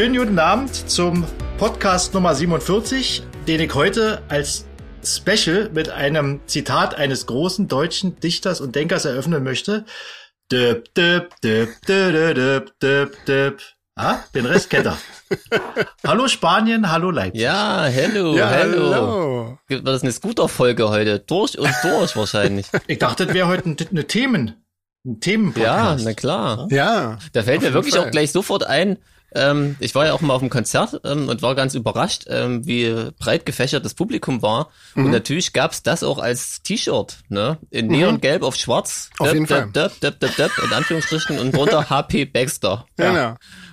[0.00, 1.26] schönen guten Abend zum
[1.58, 4.64] Podcast Nummer 47, den ich heute als
[5.04, 9.84] Special mit einem Zitat eines großen deutschen Dichters und Denkers eröffnen möchte.
[10.50, 13.60] Döp, döp, döp, döp, döp, döp, döp.
[13.94, 14.96] Ah, den Rest kennt er.
[16.06, 17.42] hallo Spanien, hallo Leipzig.
[17.42, 18.94] Ja, hello, Ja, hello.
[18.94, 19.58] hallo.
[19.68, 21.18] Wird das eine Scooter-Folge heute?
[21.18, 22.68] Durch und durch wahrscheinlich.
[22.86, 24.64] Ich dachte, das wäre heute ein, eine Themen,
[25.04, 26.04] ein ja, Themenpodcast.
[26.06, 26.68] na klar.
[26.70, 27.18] Ja.
[27.34, 28.06] Da fällt mir wirklich Fall.
[28.06, 28.96] auch gleich sofort ein,
[29.34, 32.66] ähm, ich war ja auch mal auf dem Konzert ähm, und war ganz überrascht, ähm,
[32.66, 34.70] wie breit gefächert das Publikum war.
[34.94, 35.06] Mhm.
[35.06, 37.58] Und natürlich gab's das auch als T-Shirt, ne?
[37.70, 39.10] In Neongelb auf Schwarz.
[39.18, 39.70] Auf jeden Fall.
[39.70, 42.86] Döp, döp, döp, döp, in Anführungsstrichen und drunter HP Baxter.
[42.96, 43.14] Genau.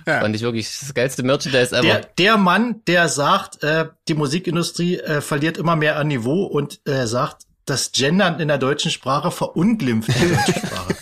[0.06, 0.20] Ja.
[0.20, 1.82] Fand ich wirklich das geilste Merchandise ever.
[1.82, 6.80] Der, der Mann, der sagt, äh, die Musikindustrie äh, verliert immer mehr an Niveau und
[6.86, 10.96] äh, sagt, das Gendern in der deutschen Sprache verunglimpft die deutsche Sprache.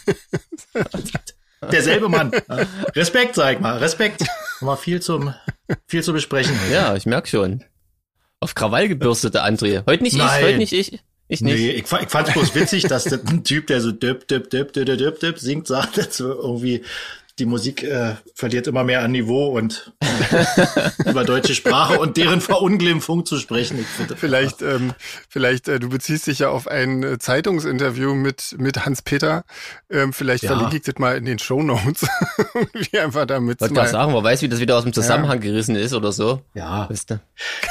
[1.62, 2.30] Derselbe Mann.
[2.94, 3.78] Respekt, sag ich mal.
[3.78, 4.24] Respekt.
[4.60, 5.34] Wir viel zum,
[5.86, 6.54] viel zu besprechen.
[6.70, 7.64] Ja, ich merk schon.
[8.40, 9.84] Auf Krawall gebürstete André.
[9.86, 10.40] Heute nicht Nein.
[10.40, 11.00] ich, heute nicht ich.
[11.28, 11.54] Ich nicht.
[11.54, 14.84] Nee, ich, ich fand's bloß witzig, dass ein Typ, der so döp, döp, döp, döp,
[14.86, 16.84] döp, döp, singt, sagt, dass so irgendwie
[17.38, 22.40] die Musik äh, verliert immer mehr an Niveau und äh, über deutsche Sprache und deren
[22.40, 23.78] Verunglimpfung zu sprechen.
[23.78, 24.94] Ich finde, Vielleicht, ähm,
[25.28, 29.44] vielleicht, äh, du beziehst dich ja auf ein äh, Zeitungsinterview mit, mit Hans-Peter.
[29.90, 30.52] Ähm, vielleicht Ja.
[30.52, 32.08] verlinke ich das mal in den Shownotes.
[32.90, 35.76] Wie einfach damit Wollte gerade sagen, man weiß, wie das wieder aus dem Zusammenhang gerissen
[35.76, 36.42] ist oder so.
[36.54, 37.20] ja, Weißt du?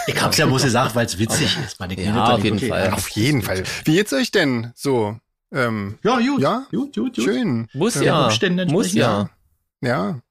[0.07, 1.79] ich hab's ja bloß gesagt, weil es witzig ist.
[1.79, 2.91] Man, ich Ja, auf jeden wirklich Fall.
[2.91, 3.63] Auf jeden Fall.
[3.83, 5.17] Wie geht's euch denn so?
[5.51, 6.41] Ähm, Ja, gut.
[6.41, 6.65] Ja?
[6.71, 7.23] Gut, gut, gut.
[7.23, 7.67] schön.
[7.73, 8.25] Muss Den ja.
[8.25, 9.29] Umständen Muss ja.
[9.81, 10.21] Ja.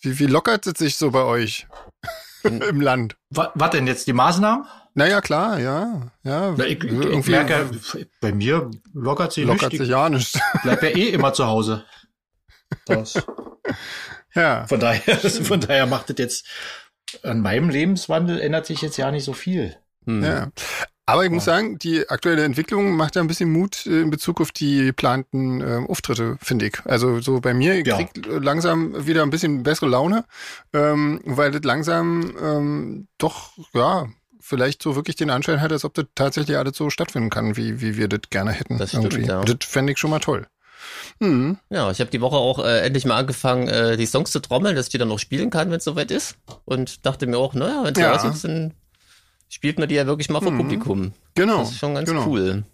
[0.00, 1.66] Wie, wie lockert es sich so bei euch
[2.42, 3.16] im Land?
[3.30, 4.66] Was, was denn jetzt, die Maßnahmen?
[4.94, 6.10] Naja, klar, ja.
[6.24, 6.54] ja.
[6.56, 7.70] Na, ich, ich, merke,
[8.20, 9.78] bei mir lockert sie lockert nicht.
[9.78, 10.40] sich Ich ja nicht.
[10.62, 11.84] bleib ja eh immer zu Hause.
[12.84, 13.14] Das.
[14.34, 14.66] ja.
[14.66, 16.46] Von daher, von daher macht es jetzt
[17.22, 19.76] an meinem Lebenswandel ändert sich jetzt ja nicht so viel.
[20.04, 20.24] Hm.
[20.24, 20.50] Ja.
[21.08, 24.40] Aber ich muss sagen, die aktuelle Entwicklung macht ja ein bisschen Mut äh, in Bezug
[24.40, 26.74] auf die geplanten ähm, Auftritte, finde ich.
[26.84, 27.96] Also so bei mir, ich Ja.
[27.96, 30.24] krieg äh, langsam wieder ein bisschen bessere Laune,
[30.72, 34.06] ähm, weil das langsam ähm, doch, ja,
[34.40, 37.80] vielleicht so wirklich den Anschein hat, als ob das tatsächlich alles so stattfinden kann, wie,
[37.80, 38.78] wie wir das gerne hätten.
[38.78, 39.28] Das stimmt, irgendwie.
[39.28, 39.42] ja.
[39.42, 40.46] Das fände ich schon mal toll.
[41.20, 41.58] Mhm.
[41.70, 44.76] Ja, ich habe die Woche auch äh, endlich mal angefangen, äh, die Songs zu trommeln,
[44.76, 46.36] dass ich die dann noch spielen kann, wenn es soweit ist.
[46.64, 48.12] Und dachte mir auch, naja, wenn es Ja.
[48.12, 48.16] ja.
[48.16, 48.74] aussieht, dann
[49.48, 50.58] spielt man die ja wirklich mal vor Mhm.
[50.58, 51.12] Publikum.
[51.34, 51.58] Genau.
[51.60, 52.26] Das ist schon ganz genau.
[52.26, 52.64] cool.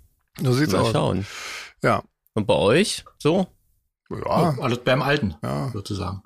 [0.43, 0.93] So sieht's Mal aus.
[0.93, 1.27] schauen.
[1.83, 2.03] Ja.
[2.35, 3.05] Und bei euch?
[3.19, 3.47] So?
[4.11, 5.71] Ja, Oh, alles beim Alten, ja.
[5.73, 6.23] sozusagen.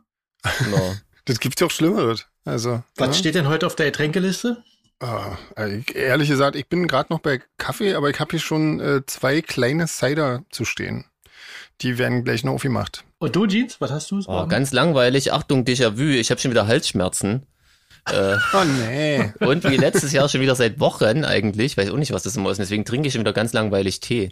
[0.65, 0.95] Genau.
[1.27, 2.25] Das gibt's ja auch Schlimmeres.
[2.47, 2.83] Also.
[2.97, 3.13] Was ja.
[3.13, 4.65] steht denn heute auf der Getränkeliste?
[4.99, 5.37] Ah,
[5.69, 9.03] ich- ehrlich gesagt, ich bin gerade noch bei Kaffee, aber ich habe hier schon äh,
[9.05, 11.05] zwei kleine Cider zu stehen.
[11.83, 13.05] Die werden gleich noch aufgemacht.
[13.19, 14.23] Und du, Jeans, was hast du?
[14.27, 15.33] Oh, ganz langweilig.
[15.35, 16.03] Achtung, Déjà-vu.
[16.19, 17.47] Ich habe schon wieder Halsschmerzen.
[18.13, 19.33] Äh, Oh nee.
[19.41, 21.77] und wie letztes Jahr schon wieder seit Wochen eigentlich.
[21.77, 22.59] Weiß auch nicht, was das immer ist.
[22.59, 24.31] Deswegen trinke ich schon wieder ganz langweilig Tee.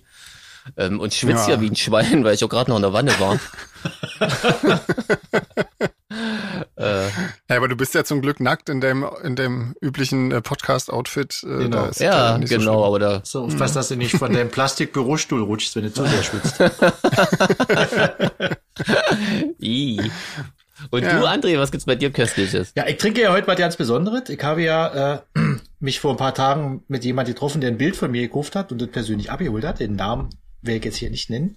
[0.77, 1.57] Ähm, und schwitze Ja.
[1.57, 3.39] ja wie ein Schwein, weil ich auch gerade noch in der Wanne war.
[6.77, 7.07] äh,
[7.49, 11.45] Ja, aber du bist ja zum Glück nackt in deinem, in deinem üblichen äh, Podcast-Outfit.
[11.45, 11.77] Äh, Genau.
[11.77, 12.83] da ist es ja, so genau, schlimm.
[12.85, 16.23] aber da So, aufpass, dass du nicht von deinem Plastikbürostuhl rutschst, wenn du zu sehr
[16.25, 16.59] schwitzt.
[19.63, 20.11] I.
[20.91, 21.19] Und Ja.
[21.19, 22.73] du, André, was gibt's bei dir Köstliches?
[22.77, 24.29] Ja, ich trinke ja heute was ganz Besonderes.
[24.29, 25.19] Ich habe ja äh,
[25.81, 28.73] mich vor ein paar Tagen mit jemand getroffen, der ein Bild von mir gekauft hat
[28.73, 29.81] und das persönlich abgeholt hat.
[29.81, 30.31] Den Namen
[30.63, 31.57] werde ich jetzt hier nicht nennen.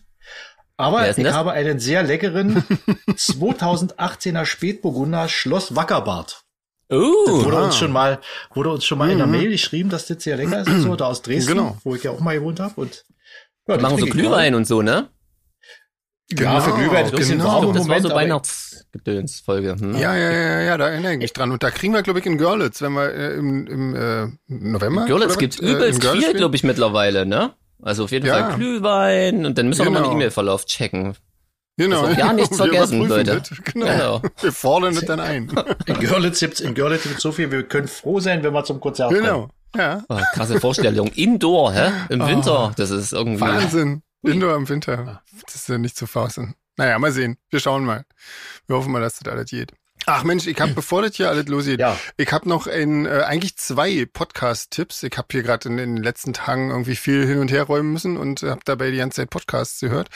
[0.77, 1.33] Aber ich das?
[1.33, 2.63] habe einen sehr leckeren
[3.09, 6.43] 2018er Spätburgunder Schloss Wackerbart.
[6.91, 6.95] Oh,
[7.43, 7.65] Wurde Ah.
[7.65, 8.19] uns schon mal,
[8.53, 9.33] wurde uns schon mal in der Mhm.
[9.33, 11.77] Mail geschrieben, dass das sehr lecker ist und so, da aus Dresden, Genau.
[11.83, 12.73] wo ich ja auch mal gewohnt habe.
[12.81, 13.05] Und
[13.67, 15.09] ja, machen so Glühwein und so, ne?
[16.37, 17.49] Ja, für Glühwein ist ein bisschen genau.
[17.61, 19.75] warm im das war Moment, so aber- Weihnachtsgedöns-Folge.
[19.79, 19.97] Hm?
[19.97, 21.51] Ja, ja, ja, ja, da erinnere ich mich dran.
[21.51, 25.05] Und da kriegen wir, glaube ich, in Görlitz, wenn wir äh, im, im äh, November.
[25.05, 25.65] Görlitz oder gibt's was?
[25.65, 27.53] Äh, in übelst Görlitz viel, glaube ich, mittlerweile, ne?
[27.81, 28.47] Also auf jeden Ja.
[28.49, 30.09] Fall Glühwein und dann müssen wir noch mal Genau.
[30.11, 31.15] den E-Mail-Verlauf checken.
[31.77, 32.01] Genau.
[32.01, 33.41] Also ja nichts Wir vergessen, Leute.
[33.73, 33.85] Genau.
[33.87, 34.21] Genau.
[34.41, 35.49] Wir fordern es dann ein.
[35.85, 38.79] In Görlitz gibt's, in Görlitz gibt's so viel, wir können froh sein, wenn wir zum
[38.81, 39.21] Konzert kommen.
[39.21, 39.49] genau.
[39.75, 40.03] Ja.
[40.09, 41.07] Oh, krasse Vorstellung.
[41.13, 41.91] Indoor, hä?
[42.09, 42.27] Im Oh.
[42.27, 42.71] Winter.
[42.75, 43.39] Das ist irgendwie.
[43.41, 44.01] Wahnsinn.
[44.23, 45.21] Indoor im Winter.
[45.45, 46.55] Das ist ja nicht zu fassen.
[46.77, 47.37] Naja, mal sehen.
[47.49, 48.05] Wir schauen mal.
[48.67, 49.73] Wir hoffen mal, dass das alles geht.
[50.05, 51.99] Ach Mensch, ich habe, bevor das hier alles losgeht, Ja.
[52.15, 55.03] ich habe noch ein, äh, eigentlich zwei Podcast-Tipps.
[55.03, 57.91] Ich habe hier gerade in, in den letzten Tagen irgendwie viel hin und her räumen
[57.91, 60.07] müssen und habe dabei die ganze Zeit Podcasts gehört.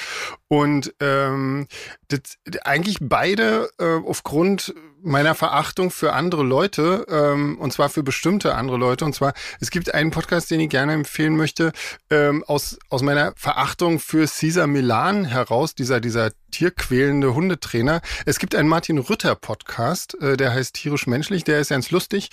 [0.48, 1.68] Und ähm,
[2.08, 2.22] das,
[2.64, 4.74] eigentlich beide äh, aufgrund
[5.04, 9.06] meiner Verachtung für andere Leute, ähm, und zwar für bestimmte andere Leute.
[9.06, 11.72] Und zwar, es gibt einen Podcast, den ich gerne empfehlen möchte,
[12.10, 18.02] ähm, aus, aus meiner Verachtung für Caesar Milan heraus, dieser, dieser tierquälende Hundetrainer.
[18.26, 22.30] Es gibt einen Martin Rütter Podcast, äh, der heißt Tierisch Menschlich, der ist ganz lustig.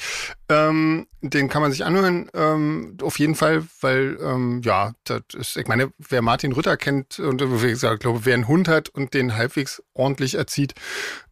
[0.50, 5.56] Ähm, den kann man sich anhören, ähm, auf jeden Fall, weil, ähm, ja, das ist,
[5.56, 8.88] ich meine, wer Martin Rütter kennt und wie gesagt, ich glaube, wer einen Hund hat
[8.88, 10.74] und den halbwegs ordentlich erzieht,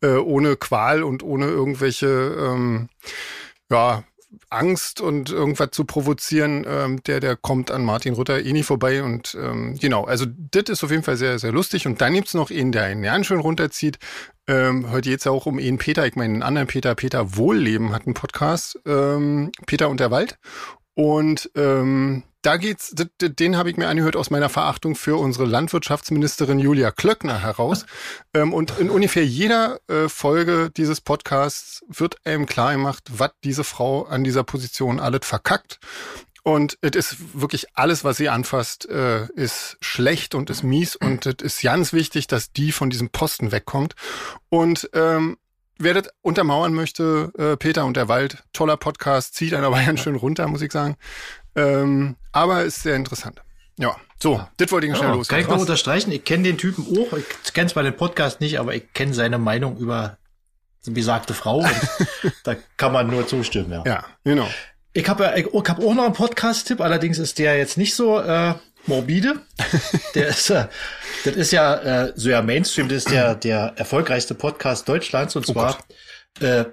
[0.02, 2.90] äh, ohne Qual und ohne irgendwelche, ähm,
[3.70, 4.04] ja,
[4.50, 9.02] Angst und irgendwas zu provozieren, ähm, der, der kommt an Martin Rütter eh nicht vorbei.
[9.02, 11.86] Und ähm, genau, also das ist auf jeden Fall sehr, sehr lustig.
[11.86, 13.98] Und dann gibt's noch einen, der einen Jan schön runterzieht.
[14.46, 18.06] Ähm, heute geht's auch um einen Peter, ich meine einen anderen Peter, Peter Wohlleben hat
[18.06, 20.38] einen Podcast, ähm, Peter und der Wald.
[20.94, 26.58] Und ähm, da geht's, den habe ich mir angehört aus meiner Verachtung für unsere Landwirtschaftsministerin
[26.58, 27.84] Julia Klöckner heraus.
[28.34, 33.64] ähm, und in ungefähr jeder äh, Folge dieses Podcasts wird einem klar gemacht, was diese
[33.64, 35.80] Frau an dieser Position alles verkackt.
[36.44, 40.96] Und es ist wirklich alles, was sie anfasst, äh, ist schlecht und ist mies.
[41.08, 43.94] Und es ist ganz wichtig, dass die von diesem Posten wegkommt.
[44.48, 45.36] Und ähm,
[45.78, 50.00] wer das untermauern möchte, äh, Peter und der Wald, toller Podcast, zieht einen aber ganz
[50.00, 50.96] schön runter, muss ich sagen.
[51.54, 53.42] Ähm, aber ist sehr interessant.
[53.78, 54.50] Ja, so, ja.
[54.56, 55.28] das wollte ich schnell ja, los.
[55.28, 58.58] Kann ich nur unterstreichen, ich kenne den Typen auch, ich kenne zwar den Podcast nicht,
[58.58, 60.18] aber ich kenne seine Meinung über
[60.86, 61.66] die besagte Frau
[62.44, 63.82] da kann man nur zustimmen, ja.
[63.84, 64.48] Ja, genau.
[64.92, 68.20] Ich habe ich, ich hab auch noch einen Podcast-Tipp, allerdings ist der jetzt nicht so
[68.20, 68.54] äh,
[68.86, 69.40] morbide.
[70.14, 70.66] der ist, äh,
[71.24, 71.74] das ist ja
[72.06, 75.78] äh, so ja Mainstream, das ist der, der erfolgreichste Podcast Deutschlands und oh zwar
[76.40, 76.64] oh äh,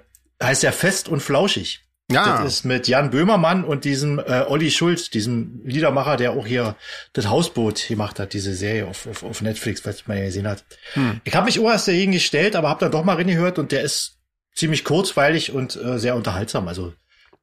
[0.42, 1.85] heißt er Fest und Flauschig.
[2.10, 2.42] Ja.
[2.42, 6.76] Das ist mit Jan Böhmermann und diesem äh, Olli Schulz, diesem Liedermacher, der auch hier
[7.12, 10.64] das Hausboot gemacht hat, diese Serie auf, auf, auf Netflix, was man ja gesehen hat.
[10.92, 11.20] Hm.
[11.24, 14.18] Ich habe mich erst dagegen gestellt, aber habe dann doch mal reingehört und der ist
[14.54, 16.68] ziemlich kurzweilig und äh, sehr unterhaltsam.
[16.68, 16.92] Also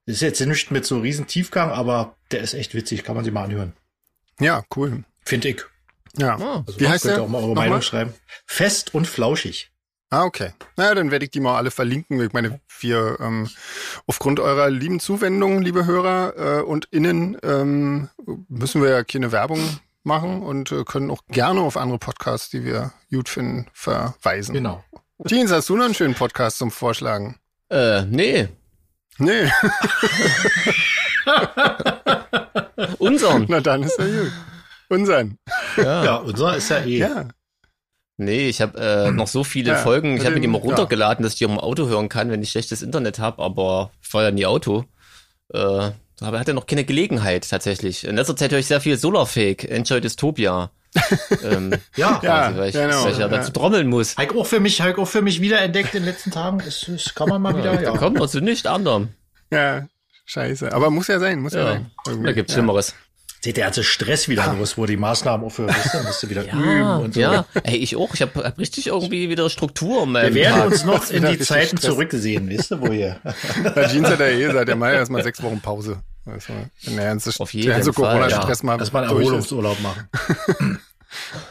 [0.06, 3.26] das ist jetzt nicht mit so riesen Tiefgang, aber der ist echt witzig, kann man
[3.26, 3.74] sich mal anhören.
[4.40, 5.04] Ja, cool.
[5.26, 5.62] Finde ich.
[6.18, 6.36] Ja.
[6.66, 7.22] Also Wie heißt der?
[7.22, 8.14] auch mal eure Meinung schreiben.
[8.46, 9.73] Fest und flauschig.
[10.14, 10.52] Ah, okay.
[10.78, 12.22] Naja, dann werde ich die mal alle verlinken.
[12.22, 13.50] Ich meine, wir ähm,
[14.06, 18.10] aufgrund eurer lieben Zuwendung, liebe Hörer äh, und Innen, ähm,
[18.48, 22.64] müssen wir ja keine Werbung machen und äh, können auch gerne auf andere Podcasts, die
[22.64, 24.54] wir gut finden, verweisen.
[24.54, 24.84] Genau.
[25.26, 27.40] Jeans, hast du noch einen schönen Podcast zum Vorschlagen?
[27.72, 28.50] Äh, nee.
[29.18, 29.52] Nee.
[33.00, 33.48] Unseren.
[33.50, 34.32] Na dann ist ja gut.
[34.90, 35.40] Unseren.
[35.76, 36.98] Ja, ja unser ist ja eh.
[37.00, 37.30] Ja.
[38.24, 40.18] Nee, ich habe äh, noch so viele ja, Folgen.
[40.18, 41.26] Ich habe mir die mal runtergeladen, ja.
[41.26, 44.26] dass ich die im Auto hören kann, wenn ich schlechtes Internet habe, aber ich fahre
[44.26, 44.86] ja nie Auto.
[45.54, 45.92] Äh,
[46.22, 48.06] aber hatte noch keine Gelegenheit tatsächlich.
[48.06, 50.72] In letzter Zeit höre ich sehr viel Solarfake, Enjoy Dystopia.
[51.44, 54.16] ähm, ja, quasi, weil ich, genau, weil ich ja, dazu trommeln muss.
[54.16, 56.62] Heik auch für mich, Heik auch für mich wiederentdeckt in den letzten Tagen.
[56.64, 57.82] Das, das kann man mal wieder.
[57.82, 59.10] Ja, da kommt man zu nicht anderem.
[59.52, 59.88] Ja,
[60.26, 60.72] scheiße.
[60.72, 61.92] Aber muss ja sein, muss ja, sein.
[62.06, 62.28] Irgendwie.
[62.28, 62.94] Da gibt's Schlimmeres.
[63.44, 64.54] Seht ihr, also Stress wieder ja.
[64.54, 67.20] los, wo die Maßnahmen aufhören, dann musst du wieder ja, üben und so.
[67.20, 68.14] Ja, ey, ich auch.
[68.14, 70.08] Ich habe hab richtig irgendwie wieder Struktur.
[70.08, 70.68] Wir werden Tag.
[70.68, 71.92] uns noch in die Zeiten Stress.
[71.92, 73.20] zurücksehen, wisst ihr, wo ihr.
[73.76, 76.02] Bei Jeans hat er eh seit der Mai erstmal sechs Wochen Pause.
[76.26, 76.54] Also,
[76.86, 78.66] wenn der ganze, Auf jeden der ganze Corona-Stress ja.
[78.66, 80.80] mal Erstmal Erholungsurlaub machen.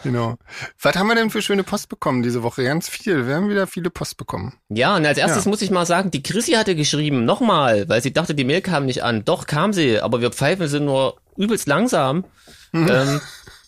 [0.02, 0.38] Genau.
[0.80, 2.64] Was haben wir denn für schöne Post bekommen diese Woche?
[2.64, 3.28] Ganz viel.
[3.28, 4.54] Wir haben wieder viele Post bekommen.
[4.68, 5.50] Ja, und als erstes ja.
[5.50, 8.86] muss ich mal sagen, die Chrissy hatte geschrieben, nochmal, weil sie dachte, die Mail kam
[8.86, 9.24] nicht an.
[9.24, 12.24] Doch, kam sie, aber wir Pfeifen sind nur übelst langsam.
[12.72, 12.88] Mhm.
[12.90, 13.20] Ähm,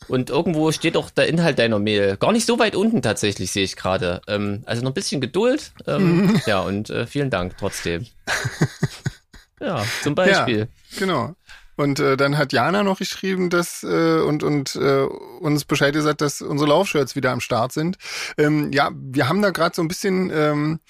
[0.08, 2.16] und irgendwo steht auch der Inhalt deiner Mail.
[2.16, 4.20] Gar nicht so weit unten tatsächlich, sehe ich gerade.
[4.28, 5.72] Ähm, also noch ein bisschen Geduld.
[5.86, 6.42] Ähm, mhm.
[6.46, 8.06] Ja, und äh, vielen Dank trotzdem.
[9.60, 10.68] ja, zum Beispiel.
[10.90, 11.34] Ja, genau.
[11.76, 15.02] Und äh, dann hat Jana noch geschrieben, dass äh, und und äh,
[15.40, 17.96] uns Bescheid gesagt, dass unsere Laufshirts wieder am Start sind.
[18.38, 20.80] Ähm, ja, wir haben da gerade so ein bisschen ähm,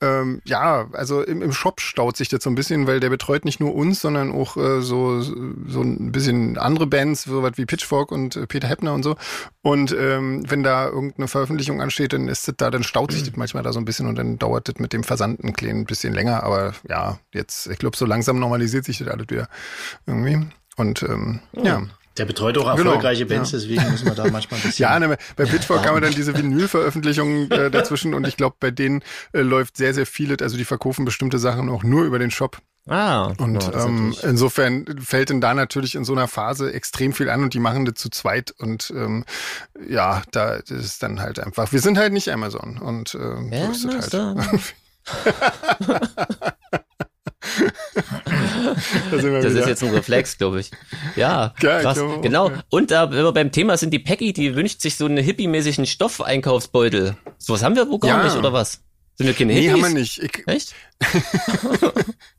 [0.00, 3.44] ähm, ja, also im, im Shop staut sich das so ein bisschen, weil der betreut
[3.44, 7.66] nicht nur uns, sondern auch äh, so, so ein bisschen andere Bands, so was wie
[7.66, 9.16] Pitchfork und äh, Peter Heppner und so.
[9.62, 13.36] Und ähm, wenn da irgendeine Veröffentlichung ansteht, dann ist das da, dann staut sich das
[13.36, 16.14] manchmal da so ein bisschen und dann dauert das mit dem Versand ein klein bisschen
[16.14, 16.44] länger.
[16.44, 19.48] Aber ja, jetzt, ich glaube, so langsam normalisiert sich das alles wieder
[20.06, 20.46] irgendwie.
[20.76, 21.64] Und ähm, ja.
[21.64, 21.82] ja.
[22.18, 23.58] Der betreut auch genau, erfolgreiche genau, Bands, ja.
[23.58, 24.82] deswegen müssen wir da manchmal ein bisschen.
[24.88, 28.70] ja, ne, bei Pitchfork haben wir dann diese Vinyl-Veröffentlichungen äh, dazwischen und ich glaube, bei
[28.70, 32.30] denen äh, läuft sehr, sehr viel, also die verkaufen bestimmte Sachen auch nur über den
[32.30, 32.58] Shop.
[32.88, 33.32] Ah.
[33.38, 37.42] Und ja, ähm, insofern fällt denn da natürlich in so einer Phase extrem viel an
[37.42, 39.24] und die machen das zu zweit und ähm,
[39.88, 41.70] ja, da ist dann halt einfach.
[41.70, 44.74] Wir sind halt nicht Amazon und ähm, ja, so ist es halt.
[49.10, 50.70] das, das ist jetzt ein Reflex, glaube ich.
[51.16, 51.98] Ja, Geil, krass.
[51.98, 52.50] Glaube, genau.
[52.50, 52.64] Ja.
[52.70, 55.86] Und da, wenn wir beim Thema sind, die Peggy, die wünscht sich so einen hippie-mäßigen
[55.86, 57.16] Stoffeinkaufsbeutel.
[57.38, 58.24] Sowas haben wir wohl gar ja.
[58.24, 58.82] nicht, oder was?
[59.16, 59.82] Sind wir keine Nee, Hippies?
[59.84, 60.18] haben wir nicht.
[60.22, 60.74] Ich, Echt?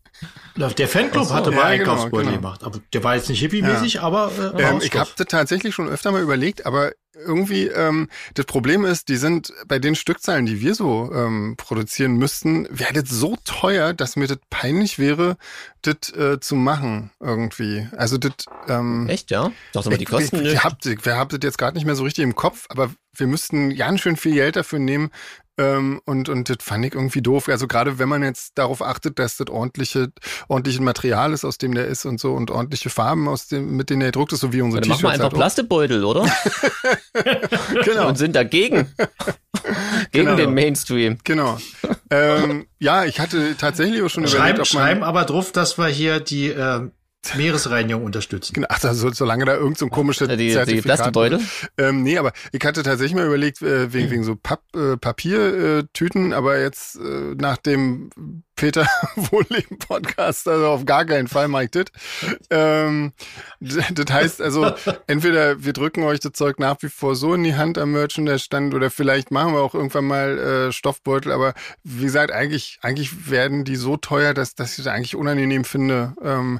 [0.67, 2.37] Der Fanclub so, hatte mal ja, genau, Einkaufsbeutel genau.
[2.37, 2.63] gemacht.
[2.63, 6.11] Aber der war jetzt nicht hippie-mäßig, aber äh, Ähm, ich habe das tatsächlich schon öfter
[6.11, 10.75] mal überlegt, aber irgendwie ähm, das Problem ist, die sind bei den Stückzahlen, die wir
[10.75, 15.37] so ähm, produzieren müssten, wäre das so teuer, dass mir das peinlich wäre,
[15.81, 17.87] das äh, zu machen irgendwie.
[17.95, 18.33] Also das
[18.67, 19.51] ähm, Echt, ja?
[19.73, 20.51] Doch, aber die kosten nicht.
[20.51, 23.27] wir habt, wir habt das jetzt gerade nicht mehr so richtig im Kopf, aber wir
[23.27, 25.11] müssten ganz schön viel Geld dafür nehmen.
[25.59, 27.49] Ähm, und, und das fand ich irgendwie doof.
[27.49, 30.07] Also gerade wenn man jetzt darauf achtet, dass das ordentliche,
[30.47, 33.89] ordentliche Material ist, aus dem der ist und so und ordentliche Farben, aus dem, mit
[33.89, 35.13] denen er druckt ist, so wie unsere Dann machen wir T-Shirts.
[35.15, 35.37] einfach halt auch.
[35.37, 36.25] Plastebeutel, oder?
[37.83, 38.07] Genau.
[38.07, 38.87] Und sind dagegen.
[40.11, 40.35] Gegen Genau.
[40.37, 41.17] den Mainstream.
[41.23, 41.57] Genau.
[42.09, 45.09] ähm, ja, ich hatte tatsächlich auch schon Schreiben, überlegt, ob schreiben man.
[45.09, 46.89] aber drauf, dass wir hier die äh,
[47.35, 48.53] Meeresreinigung unterstützen.
[48.53, 51.41] Genau, Ach, also, solange da irgend so ein komisches Äh, Die, die Zertifikat Plastebeutel.
[51.77, 56.33] Ähm, nee, aber ich hatte tatsächlich mal überlegt, äh, wegen, wegen so Papp, äh, Papiertüten,
[56.33, 58.09] aber jetzt äh, nach dem
[58.55, 61.85] Peter Wohlleben Podcast, also auf gar keinen Fall mache ich das.
[62.49, 63.13] Ähm,
[63.59, 64.71] das heißt also,
[65.07, 68.73] entweder wir drücken euch das Zeug nach wie vor so in die Hand am Merchandise-Stand
[68.73, 73.63] oder vielleicht machen wir auch irgendwann mal äh, Stoffbeutel, aber wie gesagt, eigentlich, eigentlich werden
[73.63, 76.13] die so teuer, dass, dass ich das eigentlich unangenehm finde.
[76.23, 76.59] Ähm,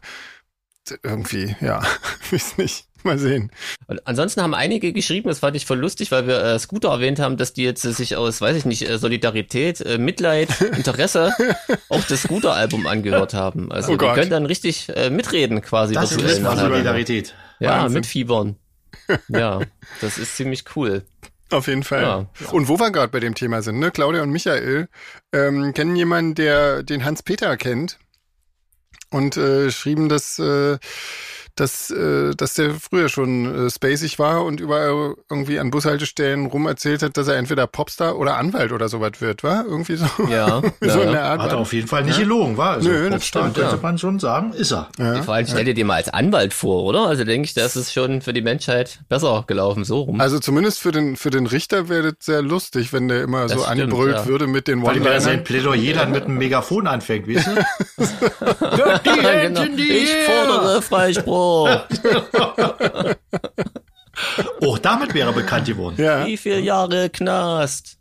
[1.03, 1.81] irgendwie, ja,
[2.31, 2.85] weiß nicht.
[3.03, 3.49] Mal sehen.
[3.87, 7.19] Und ansonsten haben einige geschrieben, das fand ich voll lustig, weil wir äh, Scooter erwähnt
[7.19, 11.33] haben, dass die jetzt äh, sich aus, weiß ich nicht, äh, Solidarität, äh, Mitleid, Interesse
[11.87, 13.71] auch das Scooter-Album angehört haben.
[13.71, 15.93] Also Oh die können dann richtig äh, mitreden quasi.
[15.93, 16.41] Das ist.
[16.41, 17.35] Solidarität.
[17.59, 17.99] Ja, Wahnsinn.
[17.99, 18.55] mitfiebern.
[19.29, 19.61] ja,
[20.01, 21.03] das ist ziemlich cool.
[21.51, 22.01] Auf jeden Fall.
[22.01, 22.25] Ja.
[22.51, 23.91] Und wo wir gerade bei dem Thema sind, ne?
[23.91, 24.87] Claudia und Michael
[25.31, 27.97] ähm, kennen jemanden, der den Hans-Peter kennt
[29.11, 30.77] und äh, schrieben, dass, äh,
[31.55, 36.67] dass, äh, dass der früher schon äh, spacig war und überall irgendwie an Bushaltestellen rum
[36.67, 39.65] erzählt hat, dass er entweder Popstar oder Anwalt oder sowas wird, war?
[39.65, 40.05] Irgendwie so.
[40.29, 41.11] Ja, so ja, in ja.
[41.11, 41.41] der Art.
[41.41, 42.89] Hat er auf jeden Fall nicht gelogen, war also.
[42.89, 43.81] Nö, das Popstar stimmt, könnte ja.
[43.81, 44.89] man schon sagen, ist er.
[44.97, 45.21] ja.
[45.23, 47.07] Vor allem stell dir den mal als Anwalt vor, oder?
[47.07, 50.21] Also denke ich, das ist schon für die Menschheit besser gelaufen, so rum.
[50.21, 53.53] Also zumindest für den, für den Richter wäre das sehr lustig, wenn der immer Das
[53.53, 54.25] so stimmt, angebrüllt ja.
[54.25, 55.63] würde mit den Vor allem, weil er sein One-Linern.
[55.63, 57.55] Plädoyer dann mit einem Megafon anfängt, weißt du?
[59.05, 59.63] die genau.
[59.77, 61.38] Ich fordere Freispruch.
[64.61, 65.95] Auch damit wäre er bekannt geworden.
[65.97, 66.25] Ja.
[66.25, 67.97] Wie viel Jahre Knast?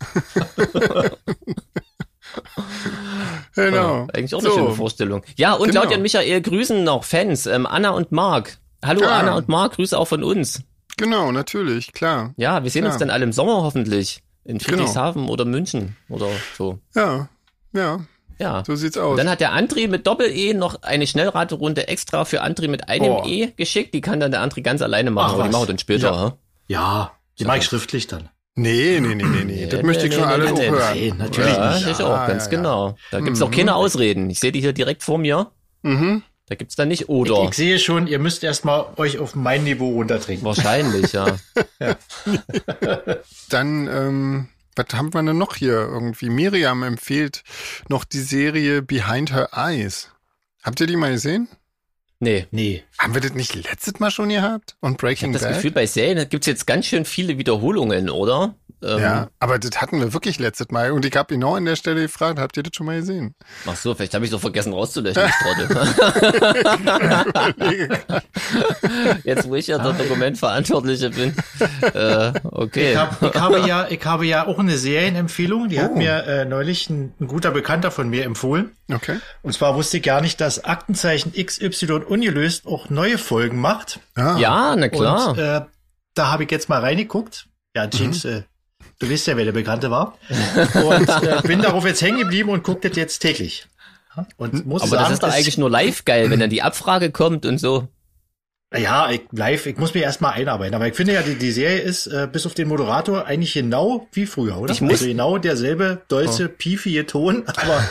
[3.54, 4.06] Genau.
[4.12, 4.54] Eigentlich auch eine So.
[4.56, 5.22] schöne Vorstellung.
[5.36, 5.80] Ja, und Genau.
[5.82, 8.58] Claudia und Michael grüßen noch Fans, ähm, Anna und Marc.
[8.84, 9.18] Hallo Ah.
[9.18, 10.62] Anna und Marc, Grüße auch von uns.
[10.96, 12.32] Genau, natürlich, klar.
[12.36, 12.98] Ja, wir sehen uns Ja.
[13.00, 14.22] dann alle im Sommer hoffentlich.
[14.44, 14.68] In Genau.
[14.78, 16.78] Friedrichshafen oder München oder so.
[16.94, 17.28] Ja,
[17.72, 18.00] ja,
[18.38, 18.62] Ja.
[18.66, 19.16] so sieht's Und aus.
[19.16, 23.24] dann hat der André mit Doppel-E noch eine Schnellraterunde extra für André mit einem Oh.
[23.26, 23.94] E geschickt.
[23.94, 26.10] Die kann dann der André ganz alleine machen, Ach, aber die machen wir dann später.
[26.10, 26.36] Ja.
[26.68, 28.28] Ja, die mache ich schriftlich dann.
[28.54, 29.66] Nee, nee, nee, nee, nee.
[29.66, 30.68] Das Nee, möchte ich nee, schon nee, alles nee, auch nee.
[30.70, 30.98] hören.
[31.08, 31.86] Nein, natürlich Ja, nicht.
[31.88, 32.56] ich Ja, auch, ganz ja, ja.
[32.56, 32.96] genau.
[33.12, 33.46] Da gibt's Mhm.
[33.46, 34.28] auch keine Ausreden.
[34.30, 35.50] Ich sehe die hier direkt vor mir.
[35.82, 36.22] Mhm.
[36.46, 37.44] Da gibt's dann nicht Ich, oder.
[37.44, 40.44] ich sehe schon, ihr müsst erstmal euch auf mein Niveau runtertrinken.
[40.46, 41.26] Wahrscheinlich, ja.
[43.50, 46.30] Dann, ähm, was haben wir denn noch hier irgendwie?
[46.30, 47.42] Miriam empfiehlt
[47.88, 50.10] noch die Serie Behind Her Eyes.
[50.62, 51.48] Habt ihr die mal gesehen?
[52.20, 52.46] Nee.
[52.50, 52.82] Nee.
[52.98, 54.74] Haben wir das nicht letztes Mal schon gehabt?
[54.80, 55.54] Und Ich Breaking habe das Bad?
[55.54, 58.54] Gefühl, bei Serien gibt's jetzt ganz schön viele Wiederholungen, oder?
[58.80, 60.92] Ähm, ja, aber das hatten wir wirklich letztes Mal.
[60.92, 63.34] Und ich habe ihn auch an der Stelle gefragt, habt ihr das schon mal gesehen?
[63.66, 65.68] Ach so, vielleicht habe ich so vergessen rauszulöschen, ich Trottel.
[69.24, 71.34] jetzt, wo ich ja der Dokumentverantwortliche bin.
[71.92, 72.92] Äh, okay.
[72.92, 75.98] Ich, hab, ich, habe ja, ich habe ja auch eine Serienempfehlung, die hat Oh.
[75.98, 78.70] mir äh, neulich ein, ein guter Bekannter von mir empfohlen.
[78.92, 79.18] Okay.
[79.42, 84.00] Und zwar wusste ich gar nicht, dass Aktenzeichen XY ungelöst auch neue Folgen macht.
[84.14, 85.30] Ah, ja, na klar.
[85.30, 85.60] Und äh,
[86.14, 87.46] da habe ich jetzt mal reingeguckt.
[87.76, 88.30] Ja, Jeans, Mhm.
[88.30, 88.42] äh,
[88.98, 90.16] du weißt ja, wer der Bekannte war.
[90.74, 93.66] Und äh, bin darauf jetzt hängen geblieben und gucke das jetzt täglich.
[94.36, 97.12] Und muss aber sagen, das ist doch eigentlich nur live geil, wenn dann die Abfrage
[97.12, 97.86] kommt und so.
[98.76, 100.74] Ja, ich, live, ich muss mir erstmal einarbeiten.
[100.74, 104.08] Aber ich finde ja, die, die Serie ist äh, bis auf den Moderator eigentlich genau
[104.12, 104.72] wie früher, oder?
[104.74, 107.82] Ich muss- also genau derselbe deutsche, piefige Ton, aber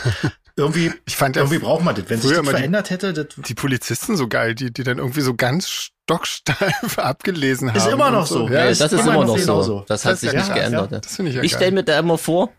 [0.58, 2.04] irgendwie, Ich fand irgendwie braucht man das.
[2.08, 4.82] Wenn sich früher das immer die- verändert hätte, das die Polizisten so geil, die, die
[4.82, 7.76] dann irgendwie so ganz stocksteif abgelesen haben.
[7.76, 8.48] Ist immer noch und so.
[8.48, 9.40] Ja, das ist immer immer noch noch so.
[9.40, 9.84] genauso.
[9.88, 10.92] Das hat Das sich ja nicht geändert.
[10.92, 10.98] ja.
[11.00, 11.58] Das ich ja Ich geil.
[11.58, 12.50] stelle mir da immer vor,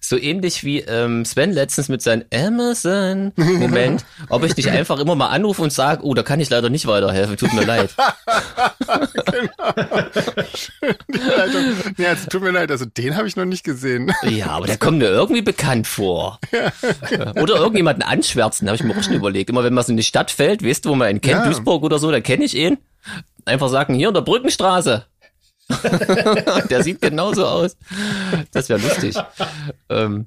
[0.00, 5.28] so ähnlich wie ähm, Sven letztens mit seinem Amazon-Moment, ob ich dich einfach immer mal
[5.28, 7.90] anrufe und sage, oh, da kann ich leider nicht weiterhelfen, tut mir leid.
[11.08, 11.62] Die Leitung.
[11.96, 14.12] Nee, also, tut mir leid, also den habe ich noch nicht gesehen.
[14.28, 16.38] Ja, aber der kommt mir irgendwie bekannt vor.
[17.40, 19.50] Oder irgendjemanden anschwärzen, habe ich mir auch schon überlegt.
[19.50, 21.46] Immer wenn man so in die Stadt fällt, weißt du, wo man ihn kennt, Ja.
[21.46, 22.78] Duisburg oder so, da kenne ich ihn.
[23.44, 25.04] Einfach sagen, hier in der Brückenstraße.
[26.70, 27.76] Der sieht genauso aus.
[28.52, 29.16] Das wäre lustig.
[29.88, 30.26] Ähm,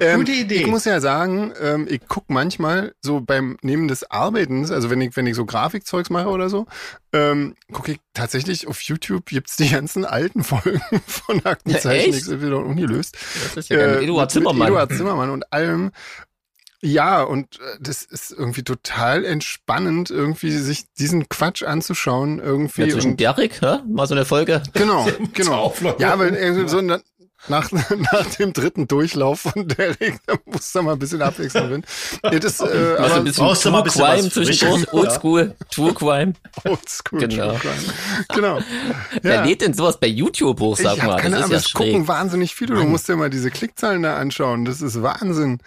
[0.00, 0.56] Ähm, Gute Idee.
[0.62, 5.00] Ich muss ja sagen, ähm, ich guck manchmal so beim Neben des Arbeitens, also wenn
[5.00, 6.66] ich, wenn ich so Grafikzeugs mache oder so,
[7.12, 12.22] ähm, gucke ich tatsächlich auf YouTube gibt's die ganzen alten Folgen von Aktenzeichen echt?
[12.22, 13.16] XY ungelöst.
[13.44, 13.78] das ist ja.
[13.78, 14.58] Äh, Eduard Zimmermann.
[14.58, 15.90] Mit Eduard Zimmermann und allem.
[16.82, 22.82] Ja, und äh, das ist irgendwie total entspannend, irgendwie sich diesen Quatsch anzuschauen, irgendwie.
[22.82, 23.78] Ja, zwischen Derrick, hä?
[23.88, 24.62] mal so eine Folge.
[24.72, 25.74] genau, genau.
[25.98, 26.78] Ja, aber irgendwie so
[27.48, 27.70] nach,
[28.12, 31.84] nach dem dritten Durchlauf von Derrick, da muss da mal ein bisschen Abwechslung drin.
[32.24, 34.92] Ja, das, äh, aber ein bisschen brauchst du mal ein bisschen Crime was zwischendurch.
[34.92, 36.32] Oldschool, True Crime.
[36.64, 37.18] oldschool.
[37.20, 37.48] Genau.
[37.52, 37.94] True Crime.
[38.34, 38.58] Genau.
[39.22, 39.44] Wer Ja.
[39.44, 41.16] lädt denn sowas bei YouTube hoch, sag ich mal?
[41.20, 42.74] keine Das ist Ahnung, ja das gucken wahnsinnig viele.
[42.74, 44.64] Du musst dir mal diese Klickzahlen da anschauen.
[44.64, 45.58] Das ist Wahnsinn.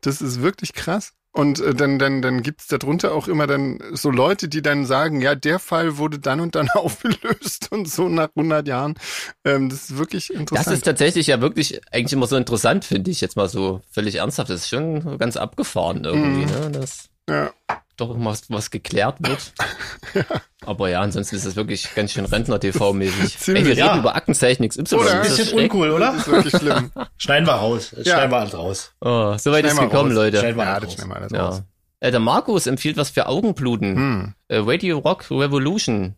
[0.00, 1.12] Das ist wirklich krass.
[1.36, 5.20] Und äh, dann, dann, dann gibt's darunter auch immer dann so Leute, die dann sagen,
[5.20, 8.94] ja, der Fall wurde dann und dann aufgelöst und so nach 100 Jahren.
[9.44, 10.76] Ähm, das ist wirklich Das interessant.
[10.76, 14.48] ist tatsächlich ja wirklich eigentlich immer so interessant, finde ich jetzt mal so völlig ernsthaft.
[14.48, 16.50] Das ist schon ganz abgefahren irgendwie, Mhm.
[16.60, 16.70] ne?
[16.70, 17.50] Dass ja.
[17.96, 19.52] Doch was, was geklärt wird.
[20.66, 23.48] Aber ja, ansonsten ist das wirklich ganz schön Rentner-TV-mäßig.
[23.48, 23.98] Ey, wir reden ja.
[23.98, 24.94] über Aktenzeichen XY.
[24.94, 25.04] Oder?
[25.04, 25.74] Ist Ein bisschen schräg?
[25.74, 26.12] uncool, oder?
[26.12, 26.90] Das ist wirklich schlimm.
[27.18, 27.94] Schneiden wir raus.
[27.96, 28.04] Ja.
[28.04, 28.92] Schneiden wir alles raus.
[29.00, 30.14] Oh, so weit ist gekommen, raus.
[30.14, 30.38] Leute.
[30.38, 31.30] Schneiden wir ja, alles raus.
[31.32, 31.64] Ja.
[32.00, 33.96] Äh, der Markus empfiehlt was für Augenbluten.
[33.96, 34.34] Hm.
[34.48, 36.16] Äh, Radio Rock Revolution.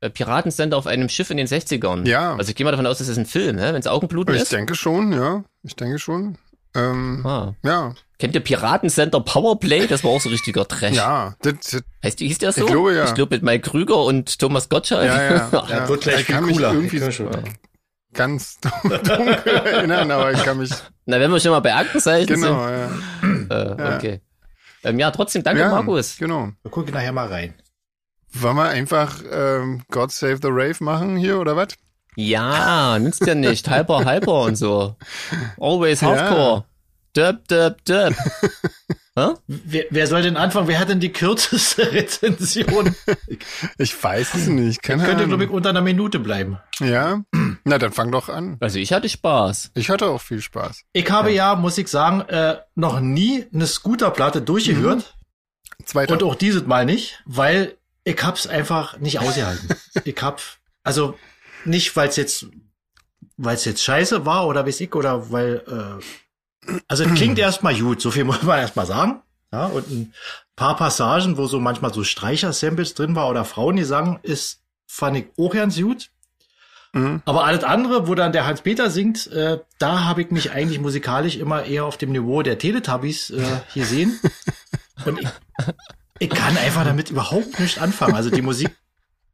[0.00, 2.06] Äh, Piratensender auf einem Schiff in den 60ern.
[2.06, 2.36] Ja.
[2.36, 4.52] Also ich gehe mal davon aus, das ist ein Film, wenn es Augenbluten Ich ist.
[4.52, 5.44] denke schon, ja.
[5.62, 6.38] Ich denke schon.
[6.78, 7.54] Ähm, Ah.
[7.62, 9.86] ja, Kennt ihr Piratensender Powerplay?
[9.86, 10.96] Das war auch so richtiger Trash.
[10.96, 11.34] ja.
[11.42, 12.62] Das, das, Heißt, hieß der so?
[12.62, 13.04] Ich glaube, ja.
[13.04, 15.06] Ich glaube mit Mike Krüger und Thomas Gottschalk.
[15.06, 15.48] ja, ja.
[15.52, 15.88] Ja, ja.
[15.88, 16.72] wird gleich ich kann viel cooler.
[16.72, 17.30] mich irgendwie schon.
[18.12, 20.70] ganz dunkel erinnern, aber ich kann mich.
[21.06, 22.88] Na, wenn wir schon mal bei Aktenzeichen Genau, ja.
[23.20, 23.50] sind.
[23.50, 23.96] Äh, Ja.
[23.96, 24.20] Okay.
[24.84, 26.16] Ähm, ja, trotzdem, danke ja, Markus.
[26.18, 26.50] Genau.
[26.62, 27.54] Wir gucken nachher mal rein.
[28.32, 31.68] Wollen wir einfach ähm, God Save the Rave machen hier oder was?
[32.20, 33.68] Ja, nützt ja nicht.
[33.68, 34.96] Halber, halber und so.
[35.60, 36.08] Always Ja.
[36.08, 36.64] Hardcore.
[37.14, 38.12] Döp, döp, döp.
[39.16, 39.34] Hä?
[39.46, 40.66] Wer, wer soll denn anfangen?
[40.66, 42.96] Wer hat denn die kürzeste Rezension?
[43.78, 44.82] Ich weiß es nicht.
[44.82, 46.58] Keine Könnte, glaube ich, unter einer Minute bleiben.
[46.80, 47.22] Ja?
[47.62, 48.56] Na, dann fang doch an.
[48.58, 49.70] Also ich hatte Spaß.
[49.74, 50.82] Ich hatte auch viel Spaß.
[50.92, 55.16] Ich habe ja, muss ich sagen, äh, noch nie eine Scooterplatte durchgehört.
[55.84, 56.14] Zweiter.
[56.14, 59.68] Und auch dieses Mal nicht, weil ich hab's einfach nicht ausgehalten.
[60.04, 60.40] ich hab,
[60.82, 61.14] also
[61.64, 62.46] nicht, weil es jetzt,
[63.36, 67.78] weil es jetzt scheiße war oder weiß ich, oder weil, äh, also es klingt erstmal
[67.78, 69.22] gut, so viel muss man erstmal sagen.
[69.52, 70.14] Ja, und ein
[70.56, 75.54] paar Passagen, wo so manchmal so Streicher-Samples drin war oder Frauengesang, ist, fand ich auch
[75.54, 76.10] ganz gut.
[76.92, 77.22] Mhm.
[77.24, 81.36] Aber alles andere, wo dann der Hans-Peter singt, äh, da habe ich mich eigentlich musikalisch
[81.36, 83.42] immer eher auf dem Niveau der Teletubbies äh,
[83.74, 84.18] gesehen.
[85.06, 85.28] Und ich,
[86.18, 88.14] ich kann einfach damit überhaupt nicht anfangen.
[88.14, 88.70] Also die Musik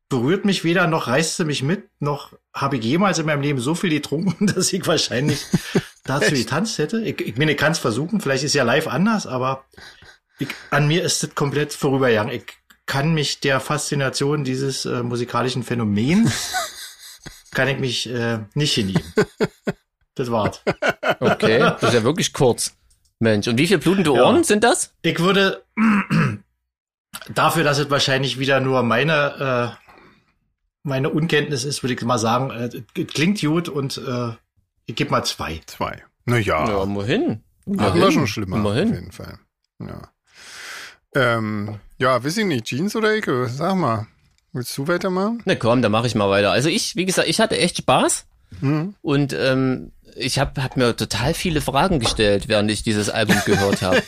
[0.08, 3.60] berührt mich weder, noch reißt sie mich mit, noch habe ich jemals in meinem Leben
[3.60, 5.44] so viel getrunken, dass ich wahrscheinlich
[6.04, 7.00] dazu getanzt hätte.
[7.02, 9.64] Ich, ich meine, ich kann es versuchen, vielleicht ist ja live anders, aber
[10.38, 12.34] ich, an mir ist das komplett vorübergegangen.
[12.34, 12.44] Ich
[12.86, 16.52] kann mich der Faszination dieses äh, musikalischen Phänomens
[17.52, 19.02] kann ich mich äh, nicht hinnehmen.
[20.14, 20.60] Das war's.
[21.20, 22.76] Okay, das ist ja wirklich kurz.
[23.20, 24.24] Mensch, und wie viele blutende Ja.
[24.24, 24.92] Ohren sind das?
[25.02, 25.64] Ich würde
[27.28, 29.83] dafür, dass es wahrscheinlich wieder nur meine äh,
[30.84, 34.30] meine Unkenntnis ist, würde ich mal sagen, äh, es klingt gut und äh,
[34.86, 35.60] ich gebe mal zwei.
[35.66, 36.02] Zwei.
[36.26, 36.68] Naja.
[36.68, 37.42] Ja, immerhin.
[37.78, 38.56] Hatten wir schon schlimmer.
[38.56, 38.94] Auf Immerhin.
[38.94, 39.38] jeden Fall.
[39.80, 40.02] Ja.
[41.14, 42.64] Ähm, ja, weiß ich nicht.
[42.66, 43.48] Jeans oder Ecke?
[43.48, 44.06] Sag mal.
[44.52, 45.42] Willst du weitermachen?
[45.46, 46.52] Na komm, dann mache ich mal weiter.
[46.52, 48.26] Also ich, wie gesagt, ich hatte echt Spaß
[48.60, 48.94] Mhm.
[49.02, 53.82] und ähm, ich habe hab mir total viele Fragen gestellt, während ich dieses Album gehört
[53.82, 54.02] habe.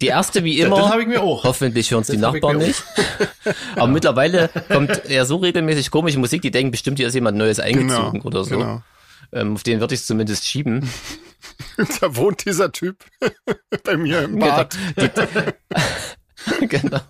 [0.00, 0.88] Die erste wie Das immer.
[0.90, 1.44] habe ich mir auch.
[1.44, 2.82] Hoffentlich hören es die Das Nachbarn nicht.
[3.76, 7.60] Aber mittlerweile kommt ja so regelmäßig komische Musik, die denken bestimmt, hier ist jemand Neues
[7.60, 8.56] eingezogen oder so.
[8.58, 8.82] Genau.
[9.32, 10.88] Ähm, auf den würde ich es zumindest schieben.
[12.00, 13.04] Da wohnt dieser Typ
[13.84, 14.76] bei mir im Bad.
[16.68, 17.00] genau.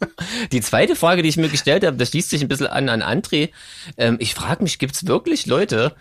[0.53, 3.03] Die zweite Frage, die ich mir gestellt habe, das schließt sich ein bisschen an an
[3.03, 3.51] André.
[3.97, 5.95] Ähm, ich frage mich, gibt es wirklich Leute,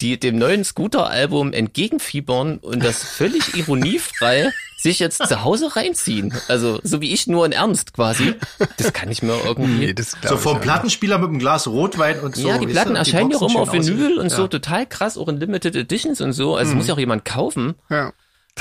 [0.00, 6.34] die dem neuen Scooter-Album entgegenfiebern und das völlig ironiefrei sich jetzt zu Hause reinziehen?
[6.48, 8.34] Also so wie ich nur in Ernst quasi.
[8.76, 9.86] Das kann ich mir irgendwie.
[9.86, 9.94] Nee,
[10.28, 10.60] So vom.
[10.60, 12.46] Plattenspieler mit einem Glas Rotwein und so.
[12.48, 14.48] ja, die Platten erscheinen ja auch immer auf Vinyl und so Ja.
[14.48, 16.56] total krass, auch in Limited Editions und so.
[16.56, 17.74] Also muss ja auch jemand kaufen.
[17.88, 18.12] Ja.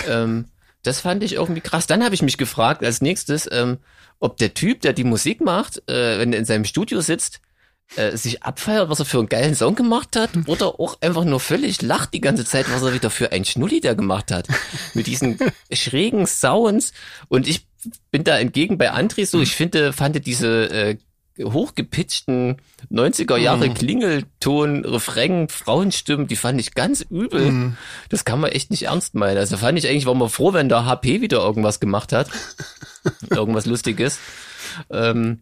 [0.07, 0.45] Ähm,
[0.83, 1.87] das fand ich irgendwie krass.
[1.87, 3.77] Dann habe ich mich gefragt als nächstes, ähm,
[4.19, 7.41] ob der Typ, der die Musik macht, äh, wenn er in seinem Studio sitzt,
[7.95, 11.39] äh, sich abfeiert, was er für einen geilen Song gemacht hat, oder auch einfach nur
[11.39, 14.47] völlig lacht die ganze Zeit, was er wieder für ein Schnulli da gemacht hat.
[14.93, 15.37] Mit diesen
[15.71, 16.93] schrägen Sounds.
[17.29, 17.65] Und ich
[18.11, 20.97] bin da entgegen bei André so, ich finde, fand diese äh,
[21.41, 22.57] hochgepitchten
[22.91, 23.73] 90er Jahre Mhm.
[23.73, 27.51] Klingelton, Refrain, Frauenstimmen, die fand ich ganz übel.
[27.51, 27.77] Mhm.
[28.09, 29.37] Das kann man echt nicht ernst meinen.
[29.37, 32.29] Also fand ich eigentlich, war man froh, wenn der HP wieder irgendwas gemacht hat.
[33.29, 34.19] irgendwas Lustiges.
[34.89, 35.39] Ähm,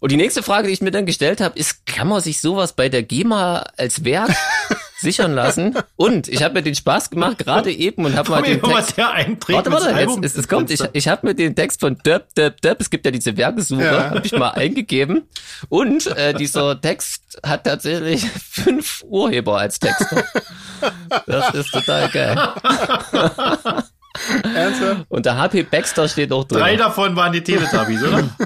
[0.00, 2.74] und die nächste Frage, die ich mir dann gestellt habe, ist, kann man sich sowas
[2.74, 4.30] bei der GEMA als Werk
[5.00, 5.74] sichern lassen?
[5.96, 8.98] Und ich habe mir den Spaß gemacht, gerade eben, und habe mal den Text.
[9.56, 10.70] Warte, warte, jetzt, es, es kommt.
[10.70, 13.84] Ich, ich habe mir den Text von Döp, Döp, Döp, es gibt ja diese Werkesuche,
[13.84, 14.10] Ja.
[14.10, 15.22] habe ich mal eingegeben.
[15.70, 20.24] Und äh, dieser Text hat tatsächlich fünf Urheber als Texter.
[21.26, 22.38] Das ist total geil.
[24.54, 25.06] Ernsthaft?
[25.08, 26.58] Und der HP Baxter steht auch drin.
[26.60, 28.28] Drei davon waren die Teletubbies, oder?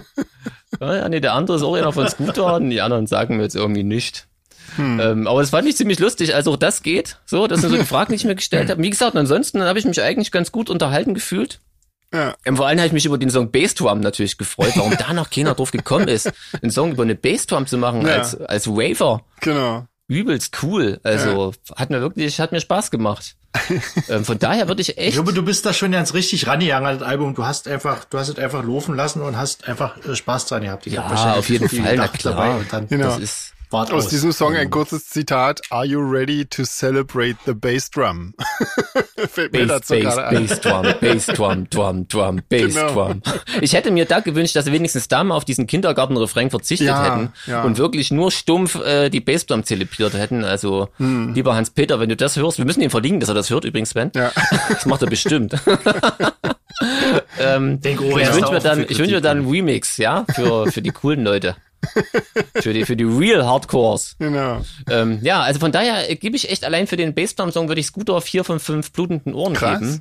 [0.80, 3.56] Ja, nee, der andere ist auch einer von Scooter und die anderen sagen mir jetzt
[3.56, 4.28] irgendwie nicht.
[4.76, 5.00] Hm.
[5.00, 7.18] Ähm, aber es fand ich ziemlich lustig, also auch das geht.
[7.26, 8.83] So, das sind so die Fragen, die ich mir gestellt habe.
[8.83, 11.61] Wie gesagt, ansonsten habe ich mich eigentlich ganz gut unterhalten gefühlt.
[12.14, 12.35] Ja.
[12.46, 15.28] Ähm, vor allem habe ich mich über den Song Bassdrum natürlich gefreut, warum da noch
[15.28, 18.14] keiner drauf gekommen ist, einen Song über eine Bassdrum zu machen Ja.
[18.14, 19.22] als, als Waver.
[19.40, 19.87] Genau.
[20.11, 20.99] Übelst cool.
[21.05, 23.37] Also hat mir wirklich, hat mir Spaß gemacht.
[24.09, 25.12] ähm, von daher würde ich Ich echt.
[25.14, 27.35] glaube, du bist da schon ganz richtig rangegangen an das Album.
[27.35, 30.62] Du hast einfach, du hast es einfach laufen lassen und hast einfach äh, Spaß dran
[30.62, 30.87] gehabt.
[30.88, 32.35] Ich Ja, auf jeden Fall, na gedacht klar.
[32.35, 33.05] dabei und dann Genau.
[33.07, 33.53] Das ist.
[33.70, 34.11] Wart Aus aus.
[34.11, 35.61] diesem Song ein kurzes Zitat.
[35.70, 38.35] Are you ready to celebrate the bass drum?
[39.30, 40.16] Fällt mir Bass, dazu Bass.
[40.16, 42.92] Bass, Drum, Bass, Drum, Drum, Drum, Bass, Genau.
[42.94, 43.22] Drum.
[43.61, 47.04] Ich hätte mir da gewünscht, dass sie wenigstens da mal auf diesen Kindergarten-Refrain verzichtet Ja,
[47.04, 47.62] hätten ja.
[47.62, 50.44] und wirklich nur stumpf äh, die Bassdrum zelebriert hätten.
[50.44, 51.35] Also, Hm.
[51.35, 53.90] lieber Hans-Peter, wenn du das hörst, wir müssen ihn verlinken, dass er das hört übrigens,
[53.90, 54.11] Sven.
[54.14, 54.33] Ja.
[54.68, 55.54] Das macht er bestimmt.
[57.38, 60.90] ähm, ich wünsche mir dann, ich wünsche mir dann einen Remix, ja, für, für die
[60.90, 61.56] coolen Leute.
[62.56, 64.16] für die, für die Real Hardcores.
[64.18, 64.62] Genau.
[64.88, 68.20] Ähm, ja, also von daher gebe ich echt allein für den Bassdrum-Song würde ich Scooter
[68.20, 69.80] vier von fünf blutenden Ohren Krass.
[69.80, 70.00] geben.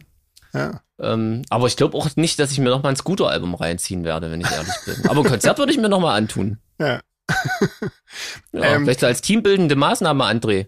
[0.53, 0.82] Ja.
[0.99, 4.29] Ähm, aber ich glaube auch nicht, dass ich mir noch mal ein Scooter-Album reinziehen werde,
[4.32, 5.10] wenn ich ehrlich bin.
[5.10, 6.58] Aber ein Konzert würde ich mir noch mal antun.
[6.79, 6.99] Ja.
[8.51, 10.67] Ja, Ähm, vielleicht so als teambildende Maßnahme, André.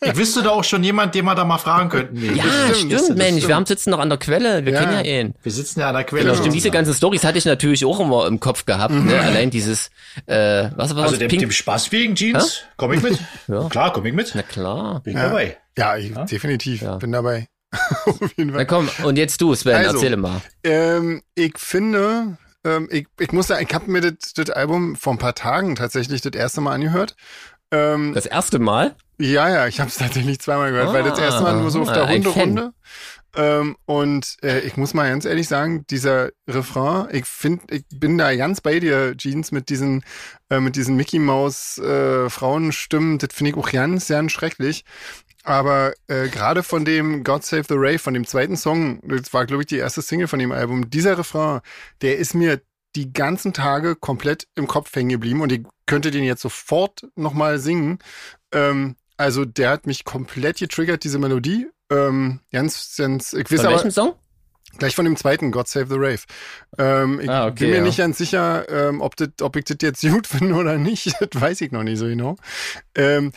[0.00, 2.18] Ich wüsste da auch schon jemand, den wir da mal fragen könnten.
[2.20, 3.18] Nee, Ja, das stimmt, das Mensch.
[3.38, 3.48] stimmt.
[3.48, 4.64] Wir haben sitzen noch an der Quelle.
[4.64, 4.80] Wir Ja.
[4.80, 5.34] kennen ja ihn.
[5.42, 6.22] Wir sitzen ja an der Quelle.
[6.22, 6.54] Genau, stimmt.
[6.54, 8.94] Diese ganzen Stories hatte ich natürlich auch immer im Kopf gehabt.
[8.94, 9.18] Ne?
[9.20, 9.90] Allein dieses,
[10.26, 11.18] äh, was war Also das?
[11.18, 11.40] dem, Pink?
[11.40, 13.18] dem Spaß wegen Jeans, komm ich mit.
[13.48, 13.68] Ja.
[13.68, 14.32] Klar, komm ich mit.
[14.34, 15.00] Na klar.
[15.02, 15.28] Bin ich Ja.
[15.28, 15.56] dabei.
[15.76, 16.82] Ja, ich, definitiv.
[16.82, 16.96] Ja.
[16.96, 17.48] Bin dabei.
[18.06, 18.66] Auf jeden Na Fall.
[18.66, 19.94] komm, und jetzt du, Sven, Also.
[19.96, 20.40] erzähle mal.
[20.64, 25.12] Ähm, ich finde, ähm, ich, ich muss sagen, ich habe mir das, das Album vor
[25.12, 27.16] ein paar Tagen tatsächlich das erste Mal angehört.
[27.70, 28.94] Ähm, Das erste Mal?
[29.18, 31.82] ja, ja, ich habe es tatsächlich zweimal gehört, weil das Ah, erste Mal nur so
[31.82, 32.72] auf der ah, Hunderunde.
[33.34, 38.16] Ähm, und äh, ich muss mal ganz ehrlich sagen, dieser Refrain, ich finde, ich bin
[38.16, 40.04] da ganz bei dir, Jeans, mit diesen,
[40.48, 44.84] äh, mit diesen Mickey Maus äh, Frauenstimmen, das finde ich auch ganz, ganz schrecklich.
[45.44, 49.46] Aber äh, gerade von dem God Save the Ray, von dem zweiten Song, das war,
[49.46, 51.60] glaube ich, die erste Single von dem Album, dieser Refrain,
[52.02, 52.60] der ist mir
[52.96, 57.58] die ganzen Tage komplett im Kopf hängen geblieben und ich könnte den jetzt sofort nochmal
[57.58, 57.98] singen.
[58.52, 61.68] Ähm, also der hat mich komplett getriggert, diese Melodie.
[61.90, 64.14] Ähm, ganz, ganz, ich weiß Von aber welchem Song?
[64.78, 66.20] gleich von dem zweiten, God Save the Rave.
[66.78, 67.82] Ähm, ich Ah, okay, bin mir ja.
[67.82, 71.14] nicht ganz sicher, ähm, ob, das, ob ich das jetzt gut finde oder nicht.
[71.20, 72.36] Das weiß ich noch nicht so genau.
[72.94, 73.32] Ähm,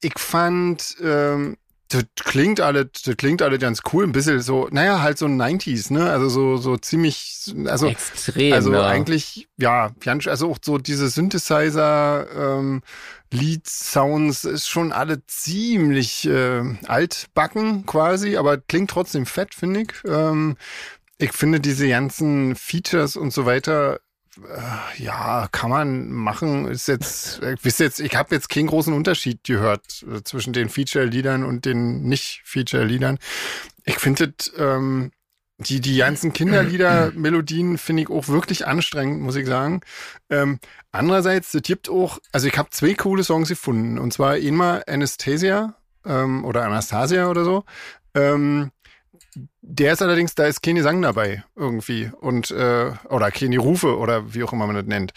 [0.00, 1.56] ich fand, ähm,
[1.88, 5.92] das klingt alles, das klingt alles ganz cool, ein bisschen so, naja, halt so 90s,
[5.92, 6.10] ne?
[6.10, 8.86] Also so, so ziemlich, also Extrem, also ja.
[8.86, 12.26] eigentlich, ja, also auch so diese Synthesizer,
[12.58, 12.82] ähm,
[13.32, 19.92] Lead-Sounds ist schon alle ziemlich äh, altbacken quasi, aber klingt trotzdem fett, finde ich.
[20.06, 20.56] Ähm,
[21.18, 24.00] ich finde diese ganzen Features und so weiter,
[24.98, 26.66] ja, kann man machen.
[26.66, 30.68] Ist jetzt, ich wisst jetzt, ich habe jetzt keinen großen Unterschied gehört äh, zwischen den
[30.68, 33.18] Feature-Liedern und den Nicht-Feature-Liedern.
[33.84, 35.12] Ich finde ähm,
[35.58, 39.80] die, die ganzen Kinderlieder-Melodien finde ich auch wirklich anstrengend, muss ich sagen.
[40.28, 40.58] Ähm,
[40.92, 43.98] andererseits, es gibt auch, also ich habe zwei coole Songs gefunden.
[43.98, 47.64] Und zwar einmal Anastasia ähm, oder Anastasia oder so.
[48.14, 48.70] Ähm,
[49.60, 52.10] der ist allerdings, da ist keine Gesang dabei irgendwie.
[52.20, 55.12] Und, äh, oder keine Rufe oder wie auch immer man das nennt.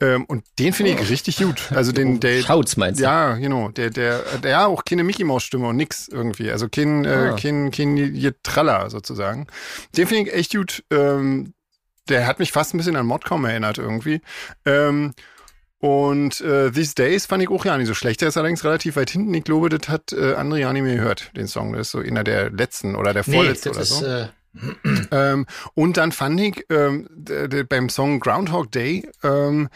[0.00, 1.72] Ähm, und den finde ich richtig gut.
[1.72, 3.04] Also den, der, Schaut's, meinst du?
[3.04, 3.70] ja, genau.
[3.70, 6.50] Der, der, der, ja, auch keine Mickey Maus Stimme und nix irgendwie.
[6.50, 7.36] Also kein, äh, Ah.
[7.36, 9.46] kein, kein Getraller sozusagen.
[9.96, 10.84] Den finde ich echt gut.
[10.90, 11.54] Ähm,
[12.08, 14.20] der hat mich fast ein bisschen an Modcom erinnert irgendwie.
[14.66, 15.14] Ähm,
[15.84, 18.22] und äh, These Days fand ich auch ja nicht so schlecht.
[18.22, 19.34] Der ist allerdings relativ weit hinten.
[19.34, 21.74] Ich glaube, das hat äh, André ja nicht mehr gehört, den Song.
[21.74, 24.06] Das ist so einer der letzten oder der Nee, vorletzte das oder ist, so.
[24.06, 24.28] äh,
[25.12, 25.44] Ähm,
[25.74, 27.06] und dann fand ich ähm,
[27.68, 29.68] beim Song Groundhog Day ähm,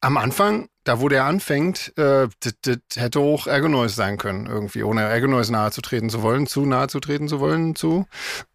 [0.00, 4.84] am Anfang, da wo der anfängt, äh, das, das hätte auch Ergonoise sein können, irgendwie,
[4.84, 8.06] ohne Ergonoise nahe zu treten zu wollen, zu nahe zu treten zu wollen, zu.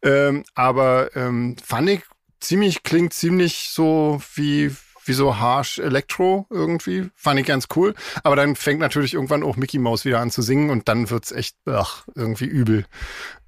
[0.04, 2.02] Ähm, aber ähm, fand ich
[2.40, 4.72] ziemlich, klingt ziemlich so wie
[5.06, 7.10] wie so harsh Electro irgendwie.
[7.16, 7.94] Fand ich ganz cool.
[8.24, 11.32] Aber dann fängt natürlich irgendwann auch Mickey Mouse wieder an zu singen und dann wird's
[11.32, 12.86] echt ach, irgendwie übel.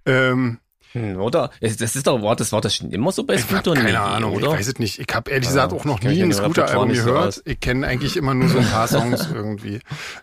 [0.06, 0.60] Ähm,
[0.92, 1.52] hm, oder?
[1.60, 3.74] Das ist doch, war das, war das schon immer so bei Scooter?
[3.74, 4.48] keine Nee, Ahnung, oder?
[4.52, 5.00] ich weiß es nicht.
[5.00, 7.28] Ich habe ehrlich gesagt auch noch nie ein Scooter-Album so gehört.
[7.28, 7.42] aus.
[7.44, 9.80] ich kenne eigentlich immer nur so ein paar Songs irgendwie.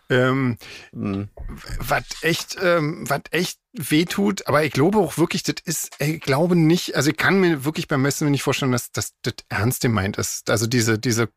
[0.08, 0.56] Ähm,
[0.94, 1.28] Hm.
[1.78, 6.56] was echt, ähm, was echt wehtut, aber ich glaube auch wirklich, das ist, ich glaube
[6.56, 10.18] nicht, also ich kann mir wirklich beim Messen nicht vorstellen, dass dass das ernst gemeint
[10.18, 10.50] ist.
[10.50, 11.28] Also diese, diese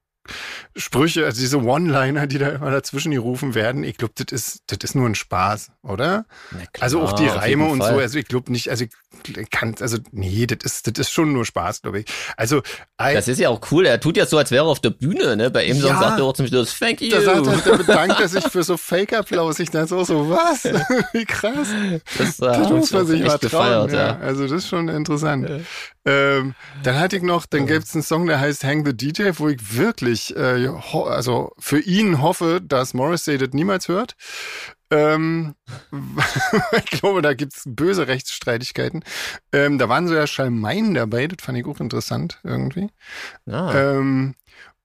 [0.76, 4.80] Sprüche, also diese One-Liner, die da immer dazwischen gerufen werden, ich glaube, das ist, das
[4.84, 6.26] ist nur ein Spaß, oder?
[6.50, 7.94] Klar, Also auch die Reime und Fall.
[7.94, 11.32] so, also ich glaube nicht, also ich kann, also nee, das ist, das ist schon
[11.32, 12.06] nur Spaß, glaube ich.
[12.38, 12.62] Also,
[12.98, 13.86] Das ist ja auch cool.
[13.86, 15.50] Er tut ja so, als wäre er auf der Bühne, ne?
[15.50, 15.98] Bei ihm Ja.
[16.00, 17.10] sagt er auch zum Schluss, thank you.
[17.12, 19.60] da sagt er, da bedankt er sich für so Fake-Applaus.
[19.60, 20.66] Ich dachte so, so was?
[21.14, 21.68] Wie krass.
[22.18, 23.88] das, Das muss man sich mal trauen.
[23.88, 24.08] gefeiert, ja.
[24.08, 24.18] ja.
[24.20, 25.50] Also das ist schon interessant.
[26.06, 29.50] Ähm, dann hatte ich noch, dann gibt's einen Song, der heißt Hang the DJ, wo
[29.50, 34.16] ich wirklich, äh, also für ihn hoffe, dass Morrissey das niemals hört.
[34.92, 35.56] Ähm,
[36.78, 39.04] ich glaube, da gibt's böse Rechtsstreitigkeiten.
[39.52, 42.90] Ähm, da waren so ja Schalmeien dabei, das fand ich auch interessant irgendwie.
[43.50, 43.74] Ah.
[43.74, 44.36] Ähm,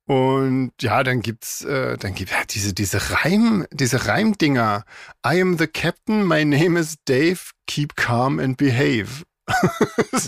[0.06, 4.84] und ja, dann gibt's, äh, dann gibt ja diese diese Reim, diese Reimdinger.
[5.24, 9.22] I am the captain, my name is Dave, keep calm and behave.
[10.12, 10.26] das,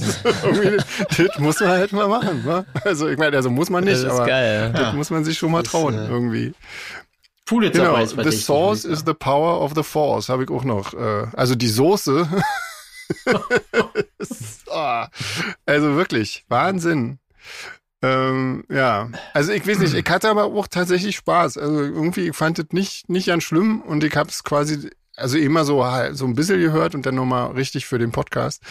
[1.18, 2.64] ist muss man halt mal machen, wa?
[2.84, 4.70] Also ich meine, also muss man nicht, das ist aber geil.
[4.72, 4.92] das Ja.
[4.92, 6.54] muss man sich schon mal trauen äh, irgendwie.
[7.44, 10.64] Pulitzer Genau, Preis the source ich is the power of the force, habe ich auch
[10.64, 10.94] noch.
[10.94, 12.28] Äh, also die Soße.
[14.18, 15.08] Ist- ah,
[15.66, 17.18] also wirklich, Wahnsinn.
[18.04, 21.56] Ähm, ja, also ich weiß nicht, ich hatte aber auch tatsächlich Spaß.
[21.58, 24.90] Also irgendwie, ich fand es nicht, nicht ganz schlimm und ich habe es quasi,
[25.22, 28.62] also immer so, so ein bisschen gehört und dann nochmal richtig für den Podcast.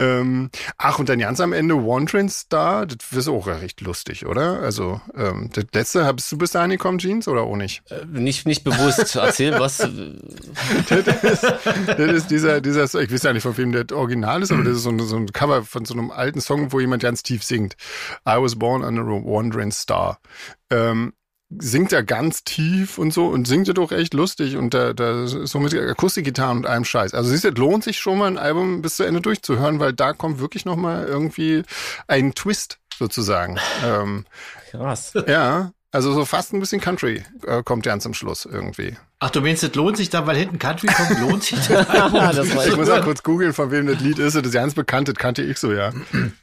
[0.00, 4.60] Ähm, ach, und dann ganz am Ende Wandering Star, das ist auch recht lustig, oder?
[4.60, 7.82] Also, ähm, das letzte, bist du bis dahin gekommen, Jeans, oder auch nicht?
[7.90, 9.16] Äh, Nicht, nicht bewusst.
[9.16, 9.80] Erzähl was.
[9.80, 9.88] äh,
[10.88, 14.52] das, ist, das ist dieser, dieser, ich weiß ja nicht, von wem das Original ist,
[14.52, 17.02] aber das ist so ein, so ein Cover von so einem alten Song, wo jemand
[17.02, 17.74] ganz tief singt.
[18.26, 20.20] I was born under a wandering star.
[20.70, 21.12] Ähm,
[21.50, 25.24] singt er ganz tief und so und singt er doch echt lustig und da, da
[25.24, 27.14] ist so mit Akustikgitarren und allem Scheiß.
[27.14, 29.92] Also siehst du, es lohnt sich schon mal ein Album bis zu Ende durchzuhören, weil
[29.92, 31.62] da kommt wirklich noch mal irgendwie
[32.06, 33.58] ein Twist sozusagen.
[33.84, 34.26] Ähm,
[34.70, 35.14] Krass.
[35.26, 38.96] ja, also so fast ein bisschen Country äh, kommt ganz am Schluss irgendwie.
[39.20, 41.68] Ach, du meinst, es lohnt sich dann, weil hinten Country kommt, lohnt sich das?
[41.88, 44.36] Das war Ich muss auch kurz googeln, von wem das Lied ist.
[44.36, 45.92] Das ist ganz bekannt, das kannte ich so, ja.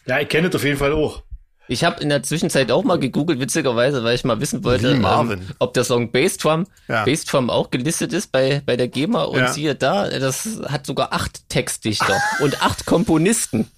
[0.08, 1.24] Ja, ich kenne es auf jeden Fall auch.
[1.67, 5.41] Ich habe in der Zwischenzeit auch mal gegoogelt, witzigerweise, weil ich mal wissen wollte, ähm,
[5.60, 7.06] ob der Song Bassdrum, Ja.
[7.06, 9.51] Bassdrum auch gelistet ist bei, bei der GEMA und Ja.
[9.51, 13.71] siehe da, das hat sogar acht Textdichter und acht Komponisten.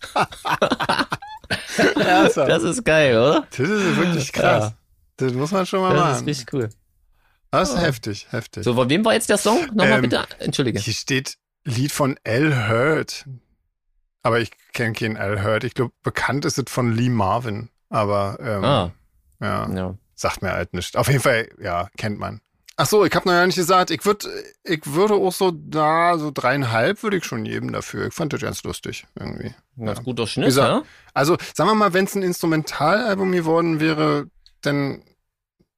[1.95, 3.47] Das ist geil, oder?
[3.51, 4.73] Das ist wirklich krass.
[5.17, 6.25] Das muss man schon mal Das ist machen.
[6.25, 6.69] richtig cool.
[7.51, 8.63] Das ist heftig, heftig.
[8.65, 9.65] So, von wem war jetzt der Song?
[9.67, 10.25] Nochmal Ähm, bitte.
[10.39, 10.79] Entschuldige.
[10.79, 12.67] Hier steht Lied von L.
[12.69, 13.25] Hurt.
[14.21, 15.41] Aber ich kenne keinen L.
[15.43, 15.63] Hurt.
[15.63, 17.69] Ich glaube, bekannt ist es von Lee Marvin.
[17.89, 18.91] Aber ähm, Ah,
[19.39, 19.95] ja, ja.
[20.15, 20.97] sagt mir halt nicht.
[20.97, 22.41] Auf jeden Fall, ja, kennt man.
[22.79, 24.27] Ach so, ich habe noch nicht gesagt, ich würde
[24.63, 28.05] ich würde auch so da, so dreieinhalb würde ich schon geben dafür.
[28.07, 29.55] Ich fand das ganz lustig irgendwie.
[29.77, 30.03] Ein ganz Ja.
[30.03, 30.83] guter Schnitt, gesagt, ja?
[31.15, 34.27] Also, sagen wir mal, wenn es ein Instrumentalalbum geworden wäre,
[34.61, 35.01] dann,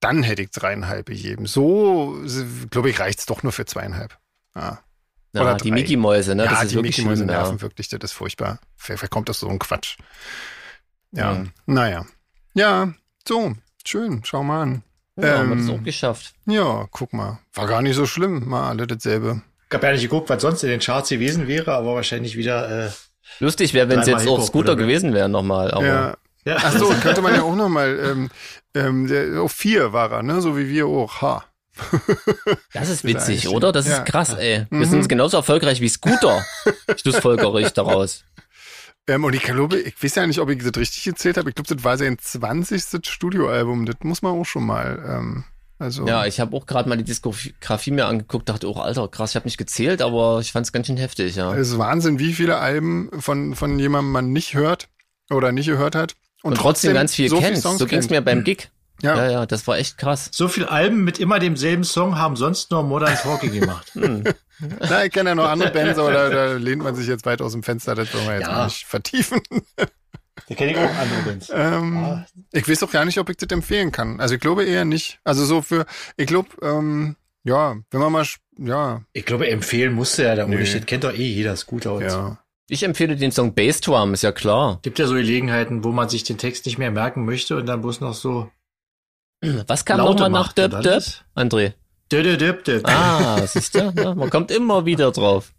[0.01, 1.45] dann hätte ich dreieinhalb gegeben.
[1.45, 2.17] So,
[2.69, 4.17] glaube ich, reicht's doch nur für zweieinhalb.
[4.55, 4.79] Ja,
[5.33, 5.75] Ja, oder die drei.
[5.75, 6.45] Mickey Mäuse, ne?
[6.45, 7.41] ja das ist die wirklich Mickey Mäuse schlimm, ja.
[7.43, 8.59] nerven wirklich, das ist furchtbar.
[8.87, 9.95] Wer, wer kommt aus so einem Quatsch?
[11.11, 11.43] Ja, Ja.
[11.65, 12.05] naja.
[12.53, 12.93] Ja,
[13.27, 13.53] so,
[13.85, 14.83] schön, schau mal an.
[15.15, 16.33] Ja, haben wir das Ähm, auch geschafft.
[16.45, 17.39] Ja, guck mal.
[17.53, 19.41] War gar nicht so schlimm, mal alle dasselbe.
[19.69, 22.87] Ich habe ja nicht geguckt, was sonst in den Charts gewesen wäre, aber wahrscheinlich wieder,
[22.87, 22.89] äh,
[23.39, 25.69] Lustig wäre, wenn es jetzt auch Scooter gewesen wären nochmal.
[25.71, 26.17] Aber Ja.
[26.45, 26.57] ja.
[26.57, 28.29] Ach so, könnte man ja auch nochmal, ähm,
[28.73, 31.21] ähm, der, auf vier war er, ne, so wie wir auch.
[31.21, 31.43] Ha.
[32.73, 33.71] das ist witzig, oder?
[33.71, 33.97] Das ja.
[33.97, 34.65] ist krass, ey.
[34.69, 34.85] Wir Mhm.
[34.85, 36.43] sind genauso erfolgreich wie Scooter.
[36.97, 38.23] Schlussfolgere ich daraus.
[39.09, 41.49] Ähm, und ich glaube, ich weiß ja nicht, ob ich das richtig gezählt habe.
[41.49, 43.05] Ich glaube, das war sein 20.
[43.07, 43.85] Studioalbum.
[43.85, 45.03] Das muss man auch schon mal.
[45.05, 45.43] Ähm,
[45.79, 49.31] also Ja, ich habe auch gerade mal die Diskografie mir angeguckt, dachte, oh Alter, krass,
[49.31, 51.55] ich habe nicht gezählt, aber ich fand es ganz schön heftig, ja.
[51.55, 54.89] es ist Wahnsinn, wie viele Alben von, von jemandem man nicht hört
[55.31, 56.15] oder nicht gehört hat.
[56.43, 57.47] Und, trotzdem ganz viel so kennt.
[57.47, 58.11] viele Songs so ging's kennt.
[58.11, 58.69] mir beim Gig.
[59.01, 59.15] Ja.
[59.15, 60.29] Ja, ja, das war echt krass.
[60.31, 63.91] So viel Alben mit immer demselben Song haben sonst nur Modern Talking gemacht.
[63.95, 67.41] Na, ich kenne ja noch andere Bands, aber da, da lehnt man sich jetzt weit
[67.41, 67.95] aus dem Fenster.
[67.95, 68.51] Das wollen wir jetzt Ja.
[68.53, 69.41] mal nicht vertiefen.
[70.47, 71.51] Da kenne ich auch andere Bands.
[71.53, 72.25] Ähm, Ah.
[72.51, 74.19] Ich weiß auch gar nicht, ob ich das empfehlen kann.
[74.19, 75.19] Also ich glaube eher nicht.
[75.23, 75.85] Also so für,
[76.17, 78.25] ich glaube, ähm, ja, wenn man mal,
[78.57, 80.57] ja, Ich glaube, empfehlen musste er da Nee.
[80.57, 80.79] nee.
[80.81, 82.17] Kennt doch eh jeder Scooter und so.
[82.17, 82.39] ja.
[82.71, 84.77] Ich empfehle den Song Bass Drum, ist ja klar.
[84.83, 87.81] Gibt ja so Gelegenheiten, wo man sich den Text nicht mehr merken möchte und dann
[87.81, 88.51] bloß noch so
[89.67, 91.21] Was kam nochmal nach Döp Döp, das?
[91.35, 91.73] André?
[92.11, 92.81] Dö, dö, dö, dö.
[92.83, 93.93] Ah, siehst du?
[93.95, 95.51] Ja, man kommt immer wieder drauf.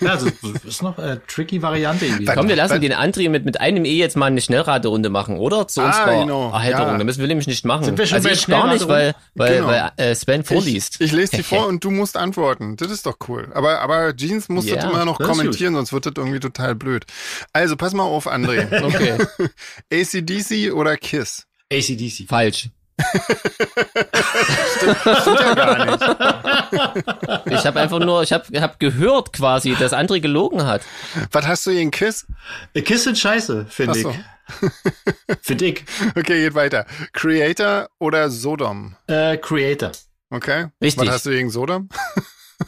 [0.00, 0.28] Ja, also,
[0.66, 2.26] ist noch eine tricky Variante irgendwie.
[2.26, 5.66] Komm, wir lassen den André mit, mit einem E jetzt mal eine Schnellraterunde machen, oder?
[5.68, 6.50] Zu Ah, unserer genau.
[6.50, 6.88] Erheiterung.
[6.92, 6.98] Ja.
[6.98, 7.84] Da müssen wir nämlich nicht machen.
[7.84, 9.68] Sind wir schon also ich gar nicht, weil, weil, Genau.
[9.68, 10.96] weil äh, Sven vorliest.
[10.96, 12.76] Ich, ich lese die vor und du musst antworten.
[12.76, 13.50] Das ist doch cool.
[13.54, 16.74] Aber, aber Jeans muss Ja, das immer noch das kommentieren, sonst wird das irgendwie total
[16.74, 17.06] blöd.
[17.54, 18.66] Also pass mal auf, André.
[18.84, 19.16] Okay,
[19.90, 21.46] ACDC oder Kiss?
[21.72, 22.28] ACDC.
[22.28, 22.68] falsch.
[25.20, 26.02] Stimmt ja gar nicht.
[27.52, 30.82] Ich habe einfach nur, ich habe hab gehört quasi, dass André gelogen hat.
[31.32, 32.26] Was hast du gegen Kiss?
[32.74, 34.10] Kiss sind scheiße, finde so.
[34.10, 34.16] ich.
[35.42, 35.84] Finde ich.
[36.10, 36.86] Okay, geht weiter.
[37.12, 38.96] Creator oder Sodom?
[39.06, 39.92] Äh, Creator.
[40.30, 40.66] Okay.
[40.82, 41.06] Richtig.
[41.06, 41.88] Was hast du gegen Sodom?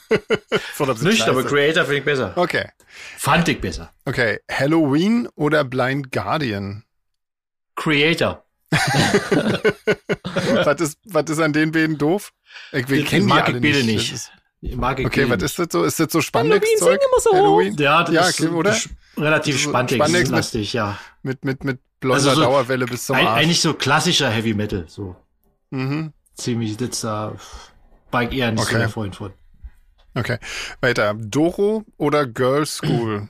[0.75, 1.31] Sodom Nicht, scheiße.
[1.31, 2.33] aber Creator finde ich besser.
[2.37, 2.71] Okay.
[3.19, 3.93] Fand ich besser.
[4.05, 4.39] Okay.
[4.51, 6.85] Halloween oder Blind Guardian?
[7.75, 8.46] Creator.
[10.65, 12.33] was, ist, was ist an den beiden doof?
[12.73, 13.87] Ich, wir Die kennen die mag ich alle beide nicht.
[13.87, 14.13] nicht.
[14.13, 15.85] Ist, Mag ich okay, was ist das so?
[15.85, 16.21] Ist das so
[16.87, 17.33] sind immer so.
[17.35, 17.77] Halloween?
[17.77, 18.77] Ja, das Ja, ist okay, oder?
[19.17, 20.99] relativ So Spandex, Spandex lastig, ja.
[21.23, 23.27] Mit, mit, mit blonder Also so Dauerwelle bis zum Arsch.
[23.43, 25.15] eigentlich so klassischer Heavy Metal, so
[25.71, 26.13] Mhm.
[26.35, 27.35] ziemlich das da
[28.11, 28.79] war ich eher nicht so Okay.
[28.79, 29.33] der Freund von.
[30.15, 30.39] Okay.
[30.81, 31.15] Weiter.
[31.15, 33.29] Doro oder Girl School?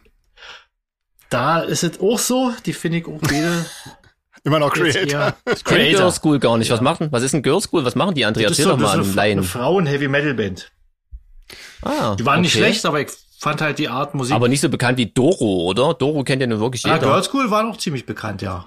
[1.29, 3.67] Da ist es auch so, die finde ich auch beide
[4.47, 5.35] Immer noch Creator.
[5.65, 6.71] kenn Girl School gar nicht.
[6.71, 7.09] Was machen?
[7.11, 7.85] Was ist ein Girl School?
[7.85, 8.21] Was machen die?
[8.21, 9.43] Das ist Erzähl so, doch das mal ist einen eine.
[9.43, 10.71] Frauen-Heavy-Metal-Band.
[11.83, 12.63] Ah, Die waren nicht okay.
[12.65, 13.09] schlecht, aber ich
[13.41, 14.35] fand halt die Art Musik.
[14.37, 15.95] Aber nicht so bekannt wie Doro, oder?
[15.95, 17.09] Doro kennt ja nur wirklich ja, jeder.
[17.09, 18.67] Girl School waren auch ziemlich bekannt, ja.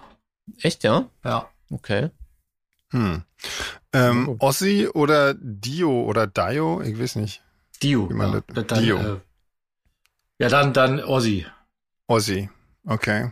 [0.62, 1.06] Echt, ja?
[1.24, 1.48] Ja.
[1.72, 2.10] Okay.
[2.92, 3.24] Hm.
[3.94, 4.36] Ähm, Oh.
[4.40, 6.82] Ossi oder Dio oder Dio?
[6.82, 7.42] Ich weiß nicht.
[7.82, 8.10] Dio.
[8.12, 8.42] Ja.
[8.54, 8.98] das- dann, Dio.
[8.98, 9.18] Äh,
[10.40, 11.46] ja, dann, dann Ozzy.
[12.08, 12.50] Ossi.
[12.86, 13.32] Okay.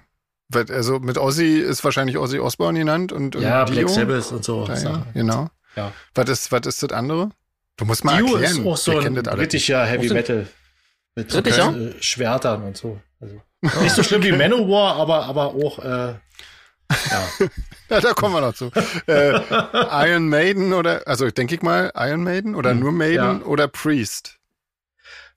[0.53, 3.75] Also mit Ossi ist wahrscheinlich Ossi Osbourne genannt und, und Ja, Dio.
[3.75, 4.65] Black Sabbath und so.
[4.67, 5.05] Ja, Sachen.
[5.13, 5.49] genau.
[5.75, 5.91] Ja.
[6.15, 7.29] Was ist, was ist das andere?
[7.75, 8.59] Du musst mal Dio erklären.
[8.61, 10.47] ist auch so ein britischer Heavy Metal.
[11.15, 11.75] Mit so Britischer?
[11.75, 12.99] äh, Schwertern und so.
[13.19, 13.41] Also,
[13.81, 15.87] nicht so schlimm wie Manowar, aber, aber auch, äh,
[16.89, 17.27] ja.
[17.89, 18.69] Ja, da kommen wir noch zu.
[19.07, 19.39] äh,
[20.09, 23.45] Iron Maiden oder, also denke ich mal, Iron Maiden oder Hm, nur Maiden ja.
[23.45, 24.37] oder Priest?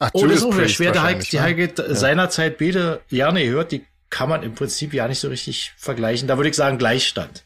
[0.01, 0.91] Ach, Oh, das ist auch wieder Priest schwer.
[0.93, 1.43] Der Heike, wahrscheinlich, die ne?
[1.87, 6.29] Heike seinerzeit beide gerne gehört, die kann man im Prinzip ja nicht so richtig vergleichen.
[6.29, 7.45] Da würde ich sagen Gleichstand.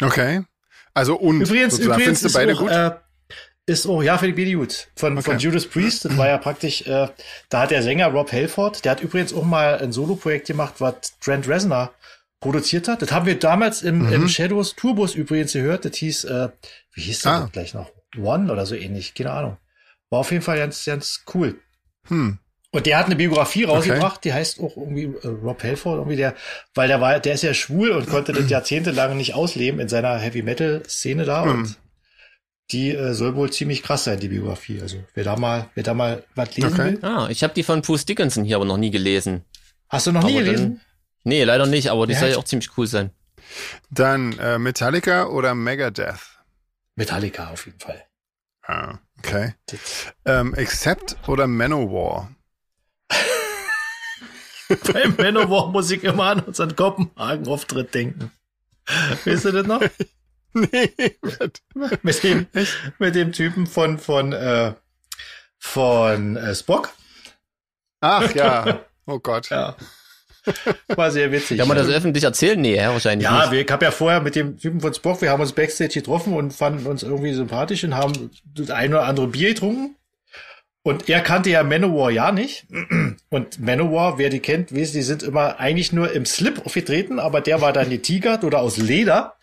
[0.00, 0.42] Okay.
[0.92, 2.00] Also und Übrigens, sozusagen.
[2.00, 2.70] übrigens Findest du beide auch, gut?
[2.70, 2.90] Äh,
[3.66, 4.88] ist auch, ja, finde ich beide gut.
[4.96, 5.42] Von, von Okay.
[5.44, 7.08] Judas Priest, das war ja praktisch, äh,
[7.48, 11.18] da hat der Sänger Rob Halford, der hat übrigens auch mal ein Solo-Projekt gemacht, was
[11.20, 11.92] Trent Reznor
[12.40, 13.00] produziert hat.
[13.00, 14.12] Das haben wir damals im, Mhm.
[14.12, 15.86] im Shadows Tourbus übrigens gehört.
[15.86, 16.50] Das hieß, äh,
[16.92, 17.48] wie hieß das Ah.
[17.50, 17.90] gleich noch?
[18.18, 19.56] One oder so ähnlich, keine Ahnung.
[20.10, 21.58] War auf jeden Fall ganz, ganz cool.
[22.08, 22.38] Hm.
[22.74, 26.34] Und der hat eine Biografie rausgebracht, die heißt auch irgendwie äh, Rob Halford, irgendwie der,
[26.74, 30.18] weil der war, der ist ja schwul und konnte das jahrzehntelang nicht ausleben in seiner
[30.18, 31.78] Heavy Metal Szene da und
[32.72, 34.80] die äh, soll wohl ziemlich krass sein, die Biografie.
[34.82, 36.94] Also wer da mal, wer da mal was lesen Okay.
[36.94, 37.04] will.
[37.04, 39.44] Ah, ich habe die von Bruce Dickinson hier aber noch nie gelesen.
[39.88, 40.80] Hast du noch nie Aber gelesen?
[41.22, 43.10] Nee, leider nicht, aber die Ja, soll ja auch ziemlich cool sein.
[43.90, 46.40] Dann äh, Metallica oder Megadeth?
[46.96, 48.02] Metallica auf jeden Fall.
[48.66, 49.54] Ah, okay.
[50.24, 52.30] Ähm, Accept oder Manowar?
[54.68, 58.30] Bei Manowar muss ich immer an unseren Kopenhagen-Auftritt denken.
[59.24, 59.80] Weißt du das noch?
[60.54, 60.92] nee.
[62.02, 62.46] mit dem,
[62.98, 64.72] mit dem Typen von, von, äh,
[65.58, 66.90] von äh, Spock.
[68.00, 68.80] Ach ja.
[69.06, 69.50] Oh Gott.
[69.50, 69.76] Ja.
[70.88, 71.58] War sehr witzig.
[71.58, 72.58] Kann man das öffentlich erzählen?
[72.58, 73.52] Nee, ja, wahrscheinlich Ja, nicht.
[73.52, 76.32] wir, ich habe ja vorher mit dem Typen von Spock, wir haben uns Backstage getroffen
[76.32, 79.94] und fanden uns irgendwie sympathisch und haben das ein oder andere Bier getrunken.
[80.86, 82.66] Und er kannte ja Manowar ja nicht.
[83.30, 87.40] Und Manowar, wer die kennt, weiß, die sind immer eigentlich nur im Slip aufgetreten, aber
[87.40, 89.36] der war dann getigert oder aus Leder.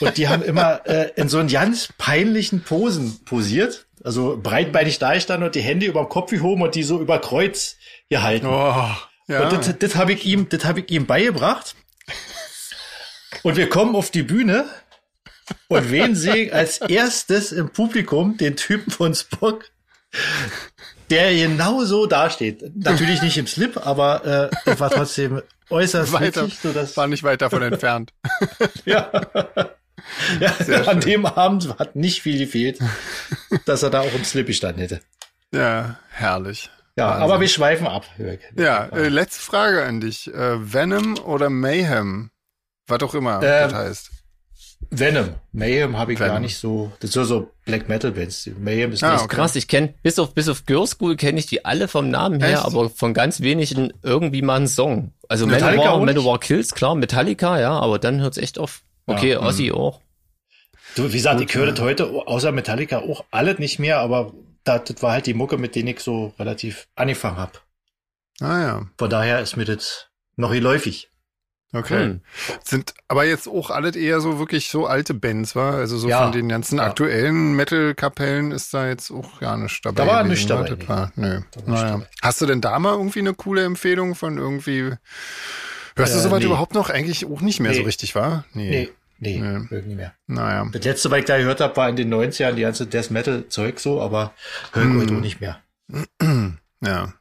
[0.00, 3.86] Und die haben immer äh, in so einen ganz peinlichen Posen posiert.
[4.02, 7.20] Also breitbeinig da gestanden und die Hände über dem Kopf gehoben und die so über
[7.20, 7.76] Kreuz
[8.10, 8.46] gehalten.
[8.46, 8.90] Oh,
[9.28, 9.44] ja.
[9.44, 11.76] Und das, das habe ich ihm, das habe ich ihm beigebracht.
[13.44, 14.64] Und wir kommen auf die Bühne
[15.68, 19.70] und wen sehe ich als erstes im Publikum den Typen von Spock,
[21.10, 22.62] der genau so dasteht.
[22.76, 27.22] Natürlich nicht im Slip, aber äh, war trotzdem äußerst weiter, witzig, so dass, war nicht
[27.22, 28.12] weit davon entfernt.
[28.84, 29.10] ja,
[30.40, 30.50] ja
[30.86, 31.12] an schön.
[31.12, 32.78] dem Abend hat nicht viel gefehlt,
[33.66, 35.00] dass er da auch im Slip gestanden hätte.
[35.52, 36.70] Ja, herrlich.
[36.96, 37.22] Ja, Wahnsinn.
[37.22, 38.06] aber wir schweifen ab.
[38.56, 40.32] Ja, äh, letzte Frage an dich.
[40.32, 42.30] Äh, Venom oder Mayhem?
[42.86, 44.10] Was auch immer Ähm, das heißt.
[44.90, 45.34] Venom.
[45.52, 46.32] Mayhem habe ich Venom.
[46.34, 46.92] gar nicht so.
[47.00, 48.48] Das sind so Black Metal Bands.
[48.58, 49.36] Mayhem ist Ah, nicht okay.
[49.36, 52.40] Krass, ich kenne bis auf bis auf Girl School kenne ich die alle vom Namen
[52.40, 52.64] her, Echt?
[52.64, 55.12] aber von ganz wenigen irgendwie mal einen Song.
[55.28, 56.04] Also Metallica Manowar?
[56.06, 58.82] Manowar Kills, klar, Metallica, ja, aber dann hört's echt auf.
[59.06, 60.00] Okay, Ja, Ozzy auch.
[60.96, 64.32] Du, wie gesagt, ich höre das heute außer Metallica auch alles nicht mehr, aber
[64.64, 67.52] das, das war halt die Mucke, mit denen ich so relativ angefangen habe.
[68.40, 68.86] Ah ja.
[68.98, 70.06] Von daher ist mir das
[70.36, 71.10] noch geläufig.
[71.74, 72.04] Okay.
[72.04, 72.20] Hm.
[72.62, 75.74] Sind aber jetzt auch alles eher so wirklich so alte Bands, war?
[75.74, 76.22] Also so Ja.
[76.22, 76.84] von den ganzen Ja.
[76.84, 80.04] aktuellen Metal-Kapellen ist da jetzt auch ja nicht dabei.
[80.04, 80.88] Da war nichts dabei, nee.
[80.88, 81.40] war, nö.
[81.50, 81.90] Da nichts Naja.
[81.90, 82.06] dabei.
[82.22, 84.92] Hast du denn da mal irgendwie eine coole Empfehlung von irgendwie?
[85.96, 86.46] Hörst du Äh, sowas nee.
[86.46, 86.90] überhaupt noch?
[86.90, 87.86] Eigentlich auch nicht mehr so Nee.
[87.86, 88.44] richtig, war?
[88.52, 89.66] Nee, nee, Nee.
[89.70, 90.14] irgendwie mehr.
[90.26, 90.66] Naja.
[90.72, 93.48] Das letzte, was ich da gehört habe, war in den 90ern die ganze Death Metal
[93.48, 94.32] Zeug so, aber
[94.72, 95.00] höre ich Hm.
[95.00, 95.58] heute auch nicht mehr.
[96.84, 97.12] Ja.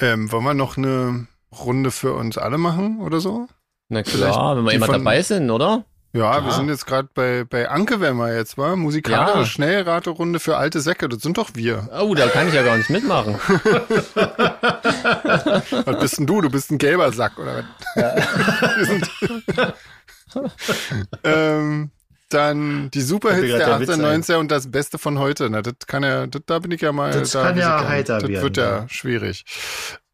[0.00, 3.46] Ähm, wollen wir noch eine Runde für uns alle machen oder so?
[3.88, 5.84] Na Vielleicht klar, wenn wir immer von- dabei sind, oder?
[6.12, 6.44] Ja, Klar.
[6.44, 8.74] wir sind jetzt gerade bei, bei Anke, wenn wir jetzt war.
[8.74, 9.44] Musikalische Ja.
[9.46, 11.08] Schnellraterunde für alte Säcke.
[11.08, 11.88] Das sind doch wir.
[12.00, 13.36] Oh, da kann ich ja gar nicht mitmachen.
[15.84, 16.40] Was bist denn du?
[16.40, 17.62] Du bist ein gelber Sack, oder
[17.94, 19.72] was?
[21.24, 21.90] Ähm,
[22.28, 23.90] dann die Superhits der grad der Witz
[24.30, 25.48] 1890er und das Beste von heute.
[25.50, 27.10] Na, das kann ja, das, da bin ich ja mal.
[27.10, 28.88] Das da kann ja heiter Das werden, wird ja ja.
[28.88, 29.44] schwierig.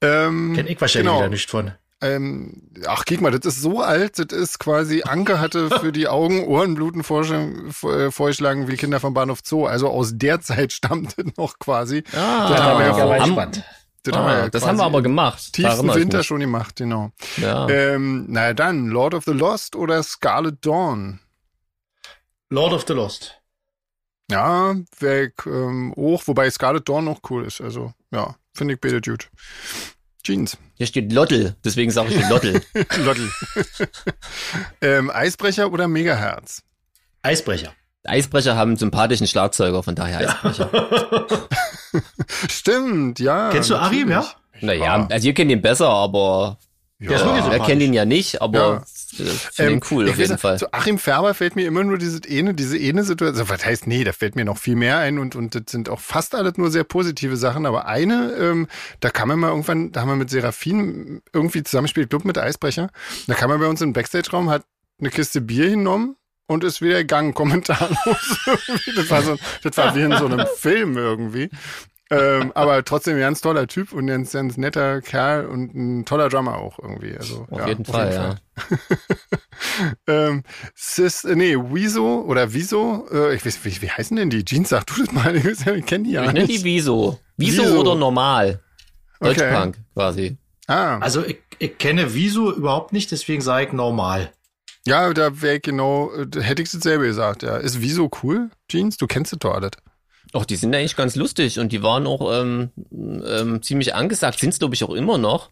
[0.01, 1.21] Ähm, Kenn ich wahrscheinlich genau.
[1.21, 1.73] wieder nicht von.
[2.03, 6.09] Ähm, ach, guck mal, das ist so alt, das ist quasi, Anke hatte für die
[6.09, 9.67] Augen Ohrenbluten vorgeschlagen wie Kinder vom Bahnhof Zoo.
[9.67, 12.05] Also aus der Zeit stammt das noch quasi.
[12.13, 13.65] Ah, Das haben wir ja haben, gespannt.
[14.03, 15.53] Das, ah, haben, wir ja das haben wir aber gemacht.
[15.55, 17.13] Tiefsten Winter schon gemacht, genau.
[17.39, 17.67] Ja.
[17.69, 21.21] Ähm, na dann, Lord of the Lost oder Scarlet Dawn?
[22.51, 23.41] Lord of the Lost.
[24.31, 27.61] Ja, weg ähm, hoch, wobei Scarlet Dawn noch cool ist.
[27.61, 29.29] Also, ja, finde ich beide gut.
[30.25, 30.59] Jeans.
[30.75, 32.61] Hier steht Lottel, deswegen sage ich Lottel.
[33.05, 33.31] Lottel.
[34.81, 36.63] ähm, Eisbrecher oder Megaherz?
[37.23, 37.73] Eisbrecher.
[38.05, 40.71] Eisbrecher haben einen sympathischen Schlagzeuger, von daher Eisbrecher.
[42.49, 43.51] Stimmt, ja.
[43.51, 44.27] Kennst du Arim, ja?
[44.61, 46.59] Naja, also ihr kennt ihn besser, aber
[46.99, 47.19] Ja.
[47.19, 47.67] Sympathisch.
[47.67, 48.85] kennt ihn ja nicht, aber Ja.
[49.17, 50.59] Finde ihn cool auf weiß jeden nicht, Fall.
[50.59, 53.39] Zu Achim Färber fällt mir immer nur diese eine, diese eine Situation.
[53.39, 55.89] Also, was heißt, nee, da fällt mir noch viel mehr ein und, und das sind
[55.89, 57.67] auch fast alles nur sehr positive Sachen.
[57.67, 58.69] Aber eine, ähm,
[59.01, 62.91] da kam man mal irgendwann, da haben wir mit Seraphin irgendwie zusammengespielt, Club mit Eisbrecher.
[63.27, 64.65] Da kam er bei uns in den Backstage-Raum, hat
[65.01, 67.97] eine Kiste Bier hingenommen und ist wieder gegangen, kommentarlos.
[68.97, 71.51] Das, war so, das war wie in so einem Film irgendwie.
[72.11, 76.05] Ähm, aber trotzdem ein ganz toller Typ und ein ganz, ganz netter Kerl und ein
[76.05, 77.17] toller Drummer auch irgendwie.
[77.17, 78.37] Also, Auf ja, jeden Fall, ja.
[80.07, 80.43] ähm,
[80.75, 84.45] Sis, äh, nee, Wieso oder Wieso, äh, ich weiß, wie, wie heißen denn die?
[84.45, 86.61] Jeans, sag du das mal, ich, ich kenne die ja Ich nenne nicht.
[86.61, 87.19] die Wieso.
[87.37, 87.81] Wieso, Wieso.
[87.81, 88.61] oder normal?
[89.21, 89.35] Okay.
[89.35, 90.37] Deutschpunk quasi.
[90.69, 94.33] Ah, Also ich, ich kenne Visu überhaupt nicht, deswegen sage ich normal.
[94.87, 97.57] ja, da wäre ich genau, äh, da hätte ich dasselbe gesagt, ja.
[97.57, 98.97] Ist Wieso cool, Jeans?
[98.97, 99.73] Du kennst das doch alles.
[100.37, 104.59] Ach, die sind eigentlich ganz lustig und die waren auch ähm, ähm, ziemlich angesagt, sind's
[104.59, 105.51] glaube ich auch immer noch.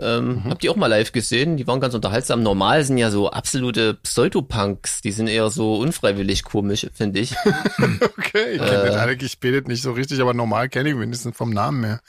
[0.00, 0.50] Ähm, Mhm.
[0.50, 2.42] Hab die auch mal live gesehen, die waren ganz unterhaltsam.
[2.42, 7.34] Normal sind ja so absolute Pseudopunks, die sind eher so unfreiwillig komisch, finde ich.
[8.18, 8.86] Okay, ich kenne Äh.
[8.86, 12.00] das alle gespielt nicht so richtig, aber normal kenne ich wenigstens vom Namen her.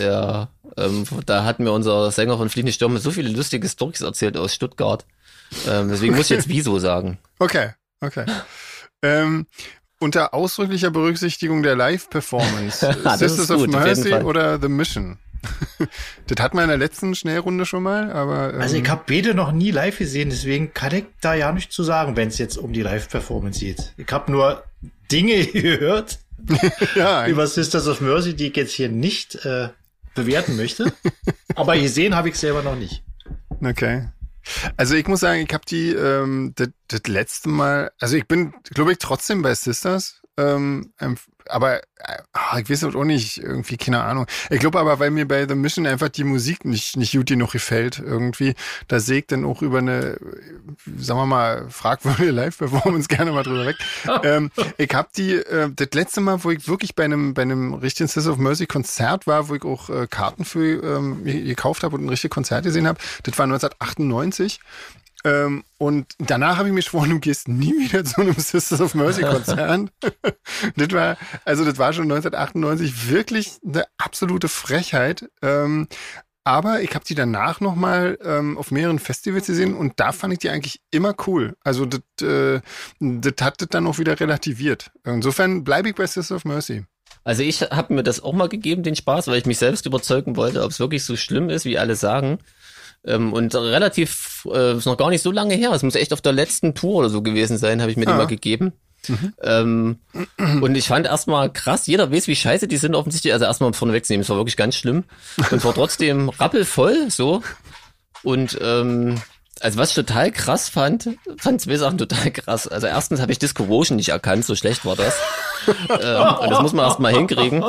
[0.00, 0.48] ja,
[0.78, 4.54] ähm, da hat mir unser Sänger von Fliegende Stürme so viele lustige Storys erzählt aus
[4.54, 5.04] Stuttgart.
[5.68, 7.18] Ähm, deswegen muss ich jetzt Wieso sagen.
[7.38, 8.24] Okay, okay.
[9.02, 9.46] ähm,
[9.98, 15.18] unter ausdrücklicher Berücksichtigung der Live-Performance, Das ist Sisters of gut, Mercy oder The Mission?
[16.26, 19.34] das hatten wir in der letzten Schnellrunde schon mal, aber ähm, Also ich habe beide
[19.34, 22.56] noch nie live gesehen, deswegen kann ich da ja nichts zu sagen, wenn es jetzt
[22.58, 23.92] um die Live-Performance geht.
[23.96, 24.64] Ich habe nur
[25.10, 26.18] Dinge gehört
[26.94, 29.68] ja, über Sisters of Mercy, die ich jetzt hier nicht äh,
[30.14, 30.92] bewerten möchte.
[31.54, 33.02] Aber gesehen habe ich selber noch nicht.
[33.62, 34.08] Okay.
[34.76, 38.54] Also ich muss sagen, ich habe die ähm, das, das letzte Mal, also ich bin,
[38.64, 41.16] glaube ich, trotzdem bei Sisters, ähm, ähm,
[41.48, 44.26] aber äh, ah, ich weiß auch nicht, irgendwie, keine Ahnung.
[44.50, 47.52] Ich glaube aber, weil mir bei The Mission einfach die Musik nicht, nicht gut genug
[47.52, 48.54] gefällt, irgendwie,
[48.88, 50.18] da sehe ich dann auch über eine, äh,
[50.98, 53.76] sagen wir mal, fragwürdige Live-Performance gerne mal drüber weg.
[54.24, 57.74] ähm, ich habe die, äh, das letzte Mal, wo ich wirklich bei einem, bei einem
[57.74, 61.96] richtigen Sisters of Mercy Konzert war, wo ich auch äh, Karten für ähm, gekauft habe
[61.96, 64.60] und ein richtiges Konzert gesehen habe, das war 1998.
[65.24, 68.94] Ähm, und danach habe ich mir geschworen, du gehst nie wieder zu einem Sisters of
[68.94, 69.90] Mercy Konzert.
[70.76, 75.28] das war, also das war schon 1998 wirklich eine absolute Frechheit.
[75.42, 75.88] Ähm,
[76.44, 80.38] aber ich habe die danach nochmal ähm, auf mehreren Festivals gesehen und da fand ich
[80.38, 81.56] die eigentlich immer cool.
[81.64, 82.60] Also das, äh,
[83.00, 84.92] das hat das dann auch wieder relativiert.
[85.04, 86.84] Insofern bleibe ich bei Sisters of Mercy.
[87.24, 90.36] Also ich habe mir das auch mal gegeben, den Spaß, weil ich mich selbst überzeugen
[90.36, 92.38] wollte, ob es wirklich so schlimm ist, wie alle sagen.
[93.06, 96.20] Ähm, und relativ, äh, ist noch gar nicht so lange her, es muss echt auf
[96.20, 98.12] der letzten Tour oder so gewesen sein, habe ich mir Ah.
[98.12, 98.72] die mal gegeben.
[99.40, 100.00] Ähm,
[100.60, 103.32] und ich fand erstmal krass, jeder weiß, wie scheiße die sind offensichtlich.
[103.32, 105.04] Also erstmal vorne wegzunehmen, es war wirklich ganz schlimm.
[105.52, 107.42] Und war trotzdem rappelvoll, so.
[108.24, 109.20] Und ähm,
[109.60, 112.66] Also was ich total krass fand, fand zwei Sachen total krass.
[112.66, 115.14] Also erstens habe ich Disco Ocean nicht erkannt, so schlecht war das.
[115.68, 117.62] ähm, und das muss man erst mal hinkriegen.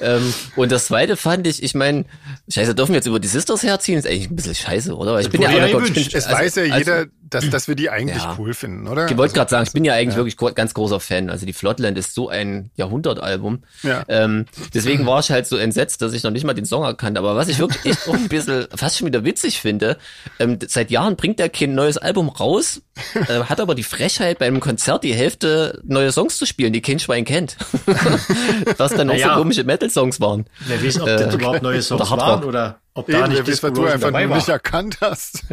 [0.00, 2.04] Ähm, und das zweite fand ich, ich meine,
[2.48, 3.98] scheiße, dürfen wir jetzt über die Sisters herziehen?
[3.98, 5.20] Ist eigentlich ein bisschen scheiße, oder?
[5.20, 6.06] Ich bin ja, ja einer- ich bin.
[6.12, 8.34] Es also- weiß ja also- jeder, dass, dass wir die eigentlich Ja.
[8.38, 9.06] cool finden, oder?
[9.06, 11.30] Ich wollte Also, gerade sagen, ich bin ja eigentlich wirklich gro- ganz großer Fan.
[11.30, 13.62] Also die Floodland ist so ein Jahrhundertalbum.
[13.82, 14.04] Ja.
[14.08, 17.20] Ähm, deswegen war ich halt so entsetzt, dass ich noch nicht mal den Song erkannte.
[17.20, 19.98] Aber was ich wirklich echt auch ein bisschen fast schon wieder witzig finde,
[20.38, 22.82] ähm, seit Jahren bringt er kein neues Album raus,
[23.14, 26.82] äh, hat aber die Frechheit bei einem Konzert die Hälfte neue Songs zu spielen, die
[26.82, 27.56] kein Schwein kennt.
[28.76, 29.34] was dann auch Naja.
[29.34, 30.46] so komische Metal-Songs waren.
[30.66, 33.32] Wer weiß, ob Äh, das überhaupt neue Songs oder waren oder ob da Eben, nicht
[33.38, 35.44] wer weiß, Disco was du einfach nicht erkannt hast.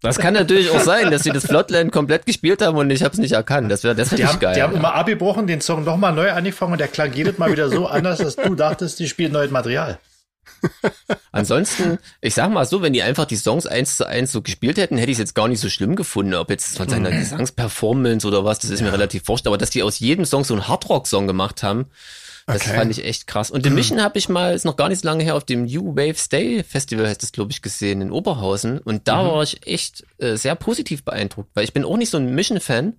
[0.00, 3.12] Das kann natürlich auch sein, dass sie das Floodland komplett gespielt haben und ich habe
[3.12, 3.70] es nicht erkannt.
[3.70, 4.54] Das wäre das wär Die nicht haben, geil.
[4.54, 4.78] die haben ja.
[4.78, 8.18] immer abgebrochen, den Song nochmal neu angefangen und der klang jedes Mal wieder so anders,
[8.18, 9.98] dass du dachtest, die spielen neues Material.
[11.32, 14.76] Ansonsten, ich sag mal so, wenn die einfach die Songs eins zu eins so gespielt
[14.76, 18.26] hätten, hätte ich es jetzt gar nicht so schlimm gefunden, ob jetzt von seiner Gesangsperformance
[18.26, 20.68] oder was, das ist mir relativ wurscht, aber dass die aus jedem Song so einen
[20.68, 21.86] Hardrock-Song gemacht haben,
[22.48, 22.76] das Okay.
[22.76, 23.50] fand ich echt krass.
[23.50, 25.64] Und den Mission habe ich mal, ist noch gar nicht so lange her, auf dem
[25.66, 28.78] New Wave Stay Festival, heißt das, glaube ich, gesehen, in Oberhausen.
[28.78, 32.16] Und da war ich echt äh, sehr positiv beeindruckt, weil ich bin auch nicht so
[32.18, 32.94] ein Mission-Fan.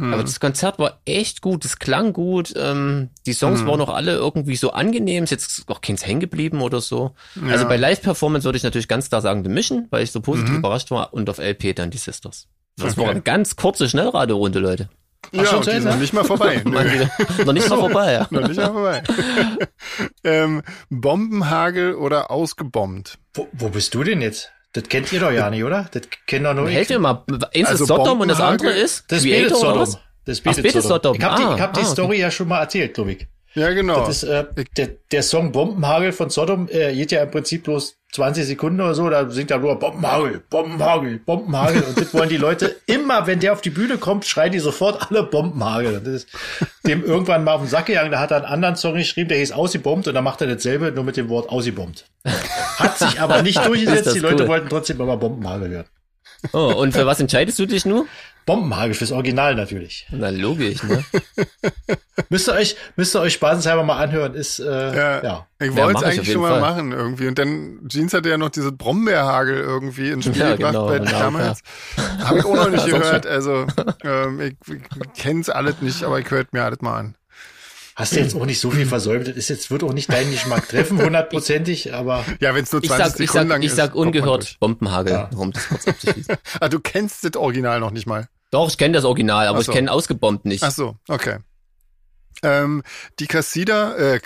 [0.00, 4.12] Aber das Konzert war echt gut, es klang gut, ähm, die Songs waren auch alle
[4.12, 7.16] irgendwie so angenehm, ist jetzt auch keins hängen geblieben oder so.
[7.48, 10.54] Also bei Live-Performance würde ich natürlich ganz klar sagen The Mission, weil ich so positiv
[10.54, 12.46] überrascht war und auf LP dann die Sisters.
[12.76, 13.10] Das war Okay.
[13.10, 14.88] eine ganz kurze Schnellraderunde, Leute.
[15.32, 15.90] Ja, schon die Ende?
[15.90, 16.62] sind nicht mal vorbei.
[16.64, 18.26] Noch nicht mal vorbei, ja.
[18.30, 19.02] Noch nicht mal vorbei.
[20.24, 23.18] ähm, Bombenhagel oder ausgebombt?
[23.34, 24.50] Wo, wo bist du denn jetzt?
[24.72, 25.88] Das kennt ihr doch ja nicht, oder?
[25.92, 26.96] Das kennt doch nur Helft ich.
[26.96, 29.80] mir mal, eins Also ist Sodom und das andere ist Das Creator oder Sodom.
[29.80, 29.98] was?
[30.24, 31.14] Das Ach, betet Sodom.
[31.14, 31.16] Sodom.
[31.16, 31.92] Ich habe die, Ah, ich hab die ah, okay.
[31.92, 33.26] Story ja schon mal erzählt, glaube ich.
[33.54, 34.06] Ja, genau.
[34.06, 34.44] Das ist, äh,
[34.76, 38.94] der, der Song Bombenhagel von Sodom äh, geht ja im Prinzip bloß 20 Sekunden oder
[38.94, 41.82] so, da singt er nur Bombenhagel, Bombenhagel, Bombenhagel.
[41.82, 45.10] Und das wollen die Leute immer, wenn der auf die Bühne kommt, schreien die sofort
[45.10, 45.98] alle Bombenhagel.
[45.98, 46.28] Und das ist
[46.86, 49.38] dem irgendwann mal auf den Sack gegangen, da hat er einen anderen Song geschrieben, der
[49.38, 52.06] hieß Ausgebombt und dann macht er dasselbe, nur mit dem Wort Ausgebombt.
[52.78, 54.48] Hat sich aber nicht durchgesetzt, die Leute cool.
[54.48, 55.86] wollten trotzdem immer Bombenhagel hören.
[56.52, 58.06] Oh, und für was entscheidest du dich nur?
[58.46, 60.06] Bombenhagel fürs Original natürlich.
[60.10, 61.04] Na, logisch, ne?
[62.30, 64.64] Müsst ihr euch, müsst ihr euch spaßenshalber mal anhören, ist, äh,
[64.96, 65.46] ja, ja.
[65.60, 66.60] Ich Ja, wollte es auf eigentlich schon mal Fall.
[66.60, 67.26] machen irgendwie.
[67.26, 70.98] Und dann, Jeans hatte ja noch diese Brombeerhagel irgendwie ins Spiel Ja, gebracht genau, bei
[70.98, 71.60] genau, damals.
[72.22, 73.26] Habe ich auch noch nicht gehört.
[73.26, 73.66] Also
[74.04, 74.82] ähm, ich, ich
[75.14, 77.14] kenn's alles nicht, aber ich hört mir alles mal an.
[77.98, 79.26] Hast du jetzt auch nicht so viel versäumt.
[79.26, 82.80] Das ist jetzt, wird auch nicht deinen Geschmack treffen, hundertprozentig, aber Ja, wenn es nur
[82.82, 83.76] Ich 20 sag, ich Sekunden sag, lang ich ist.
[83.76, 84.56] sag kommt man ungehört.
[84.60, 85.30] Bombenhagel, Ja.
[85.36, 86.36] um das kurz abzuschließen.
[86.60, 88.28] Ah, du kennst das Original noch nicht mal.
[88.52, 89.72] Doch, ich kenne das Original, aber so.
[89.72, 90.62] ich kenne ausgebombt nicht.
[90.62, 91.38] Ach so, okay.
[92.44, 92.84] Ähm,
[93.18, 94.20] die Kassierer, äh,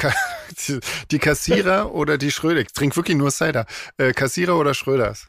[1.10, 2.60] die Kassierer oder die Schröder.
[2.60, 3.64] Ich trinke wirklich nur Cider.
[3.96, 5.28] Äh, Kassierer oder Schröders?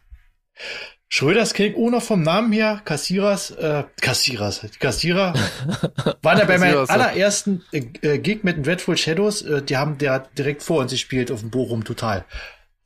[1.16, 5.36] Schröders kenne ich auch noch vom Namen her, Kassierers, äh, Kassierers, Kassierer,
[6.24, 10.00] waren ja bei meinem allerersten äh, äh, Gig mit den Dreadful Shadows, äh, die haben
[10.00, 12.26] der direkt vor uns gespielt auf dem Bochum total.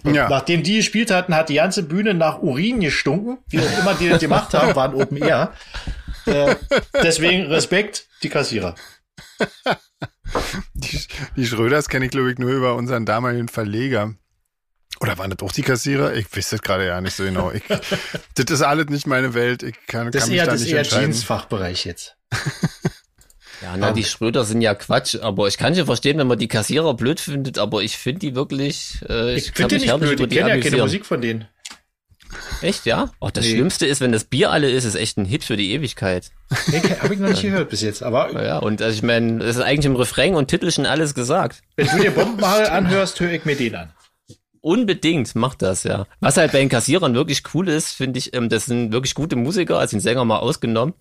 [0.03, 0.27] Und Ja.
[0.27, 4.09] nachdem die gespielt hatten, hat die ganze Bühne nach Urin gestunken, wie auch immer die
[4.09, 5.53] das gemacht haben, waren Open Air.
[6.25, 6.55] Äh,
[7.01, 8.75] deswegen Respekt, die Kassierer.
[10.73, 10.99] Die,
[11.37, 14.13] die Schröders kenne ich, glaube ich, nur über unseren damaligen Verleger.
[14.99, 16.13] Oder waren das auch die Kassierer?
[16.15, 17.51] Ich weiß das gerade ja nicht so genau.
[17.51, 19.63] Ich, das ist alles nicht meine Welt.
[19.63, 21.11] Ich kann, Das kann ist mich eher, da das ist nicht eher entscheiden.
[21.11, 22.15] Jeans-Fachbereich jetzt.
[23.63, 26.47] Ja, na, die Schröder sind ja Quatsch, aber ich kann schon verstehen, wenn man die
[26.47, 29.99] Kassierer blöd findet, aber ich finde die wirklich, äh, Ich kann finde die mich nicht
[29.99, 30.77] blöd, über ich kenne ja keine.
[30.83, 31.47] Musik von denen.
[32.61, 33.09] Echt, ja?
[33.19, 33.53] Oh, das Nee.
[33.53, 36.29] Schlimmste ist, wenn das Bier alle ist, ist echt ein Hit für die Ewigkeit.
[36.67, 39.55] Nee, habe ich noch nicht gehört bis jetzt, aber Ja, und also ich meine, es
[39.55, 41.63] ist eigentlich im Refrain und Titel schon alles gesagt.
[41.77, 43.91] wenn du dir Bombenhagel anhörst, höre ich mir den an.
[44.61, 46.05] Unbedingt macht das, ja.
[46.19, 49.35] Was halt bei den Kassierern wirklich cool ist, finde ich, ähm, das sind wirklich gute
[49.35, 50.93] Musiker, also den Sänger mal ausgenommen.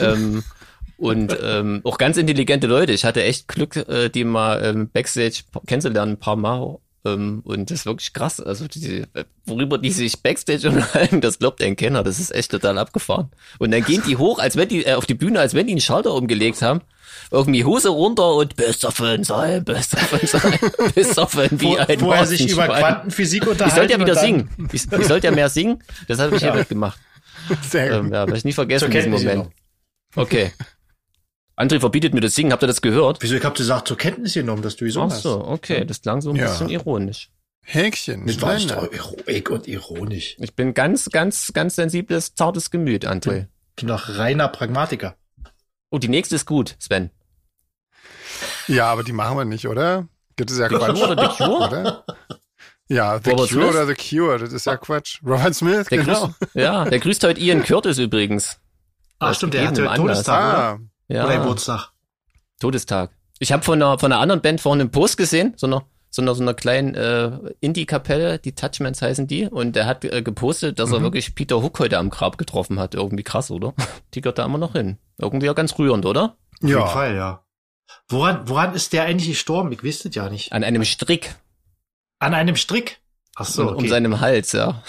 [0.00, 0.42] ähm,
[0.96, 2.92] und ähm, auch ganz intelligente Leute.
[2.92, 6.78] Ich hatte echt Glück, äh, die mal ähm, Backstage kennenzulernen, ein paar Mal.
[7.14, 8.40] Ähm, und das ist wirklich krass.
[8.40, 9.04] Also die,
[9.46, 12.02] worüber die sich Backstage unterhalten, das glaubt ein Kenner.
[12.02, 13.30] Das ist echt total abgefahren.
[13.58, 15.72] Und dann gehen die hoch, als wenn die äh, auf die Bühne, als wenn die
[15.72, 16.80] einen Schalter umgelegt haben.
[17.30, 20.58] Irgendwie Hose runter und besoffen sein, besoffen sein,
[20.94, 22.66] besoffen wie Wo, ein wo er sich über.
[22.66, 23.76] Quantenphysik Ich unterhalten.
[23.76, 24.50] sollte ja wieder singen.
[24.72, 25.82] Ich, ich sollte ja mehr singen.
[26.06, 26.52] Das habe ich Ja.
[26.52, 26.98] hiermit gemacht.
[27.68, 27.98] Sehr gut.
[27.98, 29.48] Ähm, ja, werde ich nie vergessen in diesem Moment.
[30.16, 30.52] Okay.
[31.58, 32.52] André verbietet mir das Singen.
[32.52, 33.18] Habt ihr das gehört?
[33.20, 35.84] Wieso, ich hab gesagt, zur Kenntnis genommen, dass du gesungen Ach so, okay.
[35.84, 36.46] Das klang so ein Ja.
[36.46, 37.30] bisschen ironisch.
[37.64, 38.26] Häkchen.
[38.26, 40.36] Das war doch Heroik und ironisch.
[40.38, 43.46] Ich bin ganz, ganz, ganz sensibles, zartes Gemüt, André.
[43.70, 45.16] Ich bin doch reiner Pragmatiker.
[45.90, 47.10] Oh, die nächste ist gut, Sven.
[48.68, 50.06] Ja, aber die machen wir nicht, oder?
[50.36, 50.94] Das ist ja The Quatsch.
[51.00, 51.58] Cure oder The Cure?
[51.68, 52.04] Oder?
[52.90, 53.74] Ja, The Robert Cure Smith?
[53.74, 55.18] oder The Cure, das ist ja Quatsch.
[55.26, 56.26] Robert Smith, Der genau.
[56.28, 58.58] grüßt, ja, der grüßt heute Ian Curtis übrigens.
[59.18, 60.18] Ach stimmt, der hatte gegebenem Anlass.
[60.24, 60.54] Todestag?
[60.58, 60.78] Ah,
[61.08, 61.90] Ja, Oder Geburtstag.
[62.60, 63.10] Todestag.
[63.38, 66.22] Ich habe von einer, von einer anderen Band vorhin einen Post gesehen, so einer, so
[66.22, 67.30] einer, so einer kleinen äh,
[67.60, 71.78] Indie-Kapelle, die Touchmans heißen die, und der hat äh, gepostet, dass er wirklich Peter Hook
[71.78, 72.94] heute am Grab getroffen hat.
[72.94, 73.74] Irgendwie krass, oder?
[74.14, 74.98] Die gehört da immer noch hin.
[75.18, 76.36] Irgendwie auch ganz rührend, oder?
[76.62, 76.86] Auf jeden ja.
[76.86, 77.44] Fall, ja.
[78.08, 79.72] Woran, woran ist der eigentlich gestorben?
[79.72, 80.52] Ich wüsste ja nicht.
[80.52, 81.36] An einem Strick
[82.18, 83.00] An einem Strick.
[83.36, 83.82] Ach so, um, okay.
[83.82, 84.82] um seinem Hals, ja.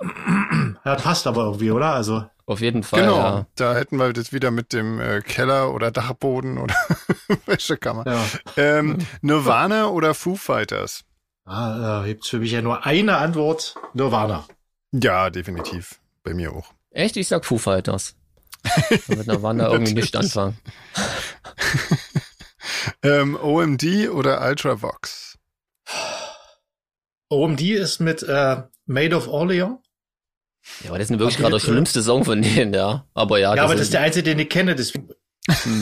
[0.84, 1.94] ja, passt aber irgendwie, oder?
[1.94, 3.00] Also, Auf jeden Fall.
[3.00, 3.46] Genau, Ja.
[3.56, 6.74] da hätten wir das wieder mit dem äh, Keller oder Dachboden oder
[7.46, 8.04] Wäschekammer.
[8.06, 8.24] ja.
[8.56, 11.04] Ähm, Nirvana oder Foo Fighters?
[11.44, 13.74] Ah, da gibt's für mich ja nur eine Antwort.
[13.94, 14.46] Nirvana.
[14.92, 16.00] Ja, definitiv.
[16.22, 16.72] Bei mir auch.
[16.90, 17.16] Echt?
[17.16, 18.14] Ich sag Foo Fighters.
[19.08, 20.56] Mit einer Wanda irgendwie nicht anfangen.
[23.02, 25.38] Ähm, OMD oder Ultravox?
[27.28, 29.78] OMD ist mit äh, Made of Orleans.
[30.82, 33.04] Ja, aber das ist wirklich gerade der schlimmste Song von denen, ja.
[33.14, 34.74] Aber ja, Ja, aber das ist der einzige, den ich kenne.
[34.74, 35.08] Deswegen.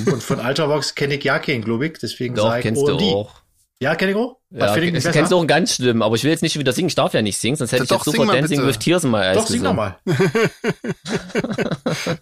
[0.06, 1.94] Und von Ultravox kenne ich ja keinen, glaube ich.
[2.00, 3.00] Deswegen Doch, sage ich kennst OMD.
[3.00, 3.32] du auch.
[3.80, 4.36] Ja, kenne ich auch.
[4.50, 6.72] Was Ja, ich das kennst du auch ganz schlimm, aber ich will jetzt nicht wieder
[6.72, 8.58] singen, ich darf ja nicht singen, sonst hätte ich Doch, jetzt sing sofort mal Dancing
[8.58, 8.68] bitte.
[8.68, 9.98] with Tears in my Eyes Doch, sing doch mal.
[10.06, 10.16] Sing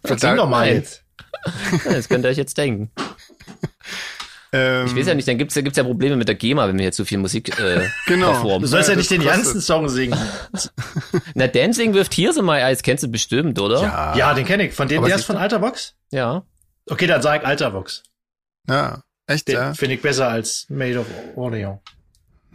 [0.03, 0.77] Verdammt, doch mal nein.
[0.77, 1.03] jetzt.
[1.85, 2.91] Ja, Das könnt ihr euch jetzt denken.
[4.53, 6.85] Ähm, Ich weiß ja nicht, dann gibt's gibt's ja Probleme mit der GEMA, wenn wir
[6.85, 8.33] jetzt so viel Musik äh, Genau.
[8.33, 8.61] performen.
[8.63, 10.19] Du sollst ja Ja, nicht den ganzen Song singen.
[11.35, 13.83] Na, Dancing with Tears in my Eyes kennst du bestimmt, oder?
[13.83, 14.75] Ja, Ja, den kenne ich.
[14.75, 15.95] Von dem, der ist von Ultravox?
[16.11, 16.45] Ja.
[16.91, 18.03] Okay, dann sag ich Ultravox.
[18.69, 19.03] ja.
[19.29, 19.73] Echt, Den ja.
[19.75, 21.79] finde ich besser als Made of Orleans.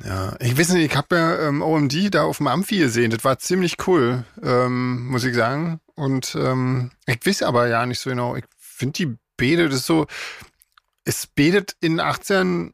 [0.06, 3.10] Ja, ich weiß nicht, ich habe ja ähm, OMD da auf dem Amphi gesehen.
[3.10, 5.80] Das war ziemlich cool, ähm, muss ich sagen.
[5.96, 8.36] Und ähm, ich weiß aber ja nicht so genau.
[8.36, 10.08] Ich finde die Bede, das ist so,
[11.08, 12.74] es betet in den 18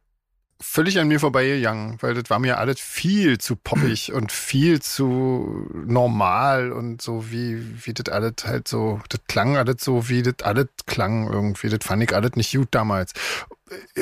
[0.59, 5.69] völlig an mir vorbeigegangen, weil das war mir alles viel zu poppig und viel zu
[5.85, 10.35] normal und so wie, wie das alles halt so, das klang alles so, wie das
[10.41, 11.69] alles klang irgendwie.
[11.69, 13.11] Das fand ich alles nicht gut damals.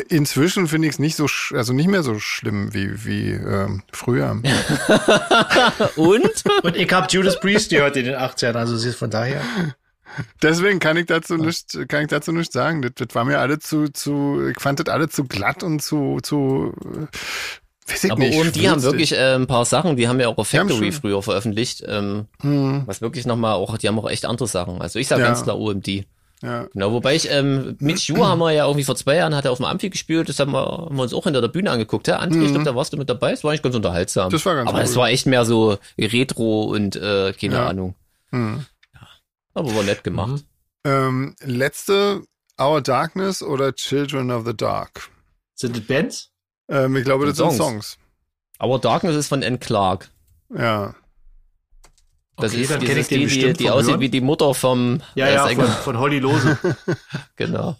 [0.09, 4.32] Inzwischen finde ich es nicht so, also nicht mehr so schlimm wie, wie ähm, früher.
[5.95, 6.43] Und?
[6.63, 9.41] Und ich habe Judas Priest gehört in den 80ern, also sie ist von daher.
[10.41, 12.82] Deswegen kann ich dazu nicht, kann ich dazu nicht sagen.
[12.82, 16.20] Das, das war mir alle zu, zu, ich fand das alle zu glatt und zu,
[16.22, 18.38] zu, äh, weiß ich Aber nicht.
[18.39, 21.22] und die haben wirklich äh, ein paar Sachen, die haben ja auch auf Factory früher
[21.22, 24.82] veröffentlicht, ähm, Hm, was wirklich nochmal auch, die haben auch echt andere Sachen.
[24.82, 25.26] Also ich sag Ja.
[25.26, 25.88] ganz klar OMD.
[26.41, 26.68] ja.
[26.74, 29.51] Genau, wobei ich, ähm, Mitch Yu haben wir ja irgendwie vor zwei Jahren, hat er
[29.51, 32.07] auf dem Amphi gespielt, das haben wir, haben wir uns auch hinter der Bühne angeguckt.
[32.07, 34.28] Ja, André, ich glaub, da warst du mit dabei, es war eigentlich ganz unterhaltsam.
[34.28, 34.32] Mhm.
[34.32, 37.68] Das war ganz Aber es war echt mehr so Retro und äh, keine Ja.
[37.68, 37.95] Ahnung.
[38.32, 38.66] Hm.
[39.54, 40.30] Aber war nett gemacht.
[40.32, 40.45] Mhm.
[40.84, 42.24] Ähm, letzte,
[42.60, 45.10] Our Darkness oder Children of the Dark?
[45.56, 46.32] Sind das Bands?
[46.70, 47.58] Ähm, ich glaube, das sind Songs.
[47.58, 47.97] Songs.
[48.60, 49.60] Aber Darkness ist von N.
[49.60, 50.10] Clark.
[50.56, 50.95] Ja.
[52.38, 55.34] Das Okay, ist, dann den die, die, die aussieht wie die Mutter vom Ja, äh,
[55.34, 55.66] ja, Sänger.
[55.66, 56.58] von, von Holly Lose.
[57.36, 57.78] Genau.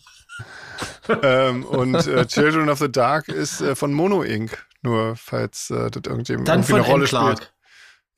[1.24, 4.66] ähm, und äh, Children of the Dark ist äh, von Mono Inc.
[4.82, 7.10] Nur falls äh, das irgendjemand Dann irgendwie von eine Rolle N.
[7.10, 7.38] Clark.
[7.38, 7.54] spielt.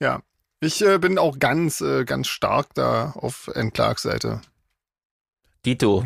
[0.00, 0.22] Ja.
[0.64, 3.72] Ich äh, bin auch ganz, äh, ganz stark da auf N.
[3.72, 4.40] Clarks Seite.
[5.64, 6.04] Dito.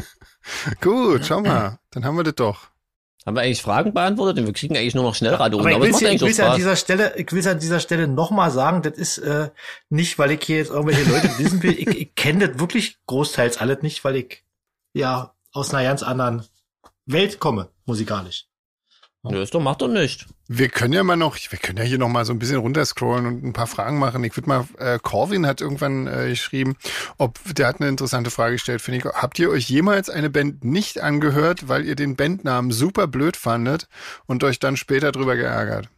[0.80, 1.78] Gut, schau mal.
[1.90, 2.68] Dann haben wir das doch.
[3.24, 4.44] Haben wir eigentlich Fragen beantwortet?
[4.44, 5.60] Wir kriegen eigentlich nur noch Schnellradio.
[5.60, 8.08] Aber Aber, ich es will will's auch an dieser Stelle, ich will an dieser Stelle
[8.08, 9.50] nochmal sagen, das ist äh,
[9.90, 11.78] nicht, weil ich hier jetzt irgendwelche Leute wissen will.
[11.78, 14.44] Ich, ich kenne das wirklich großteils alles nicht, weil ich
[14.92, 16.44] ja aus einer ganz anderen
[17.06, 18.47] Welt komme, musikalisch.
[19.24, 20.26] Nö, ist doch, macht doch nicht.
[20.46, 23.26] Wir können ja mal noch, wir können ja hier noch mal so ein bisschen runterscrollen
[23.26, 24.22] und ein paar Fragen machen.
[24.24, 26.76] Ich würde mal, äh, Corvin hat irgendwann äh, geschrieben,
[27.18, 29.04] ob, der hat eine interessante Frage gestellt, finde ich.
[29.04, 33.88] Habt ihr euch jemals eine Band nicht angehört, weil ihr den Bandnamen super blöd fandet
[34.26, 35.88] und euch dann später drüber geärgert?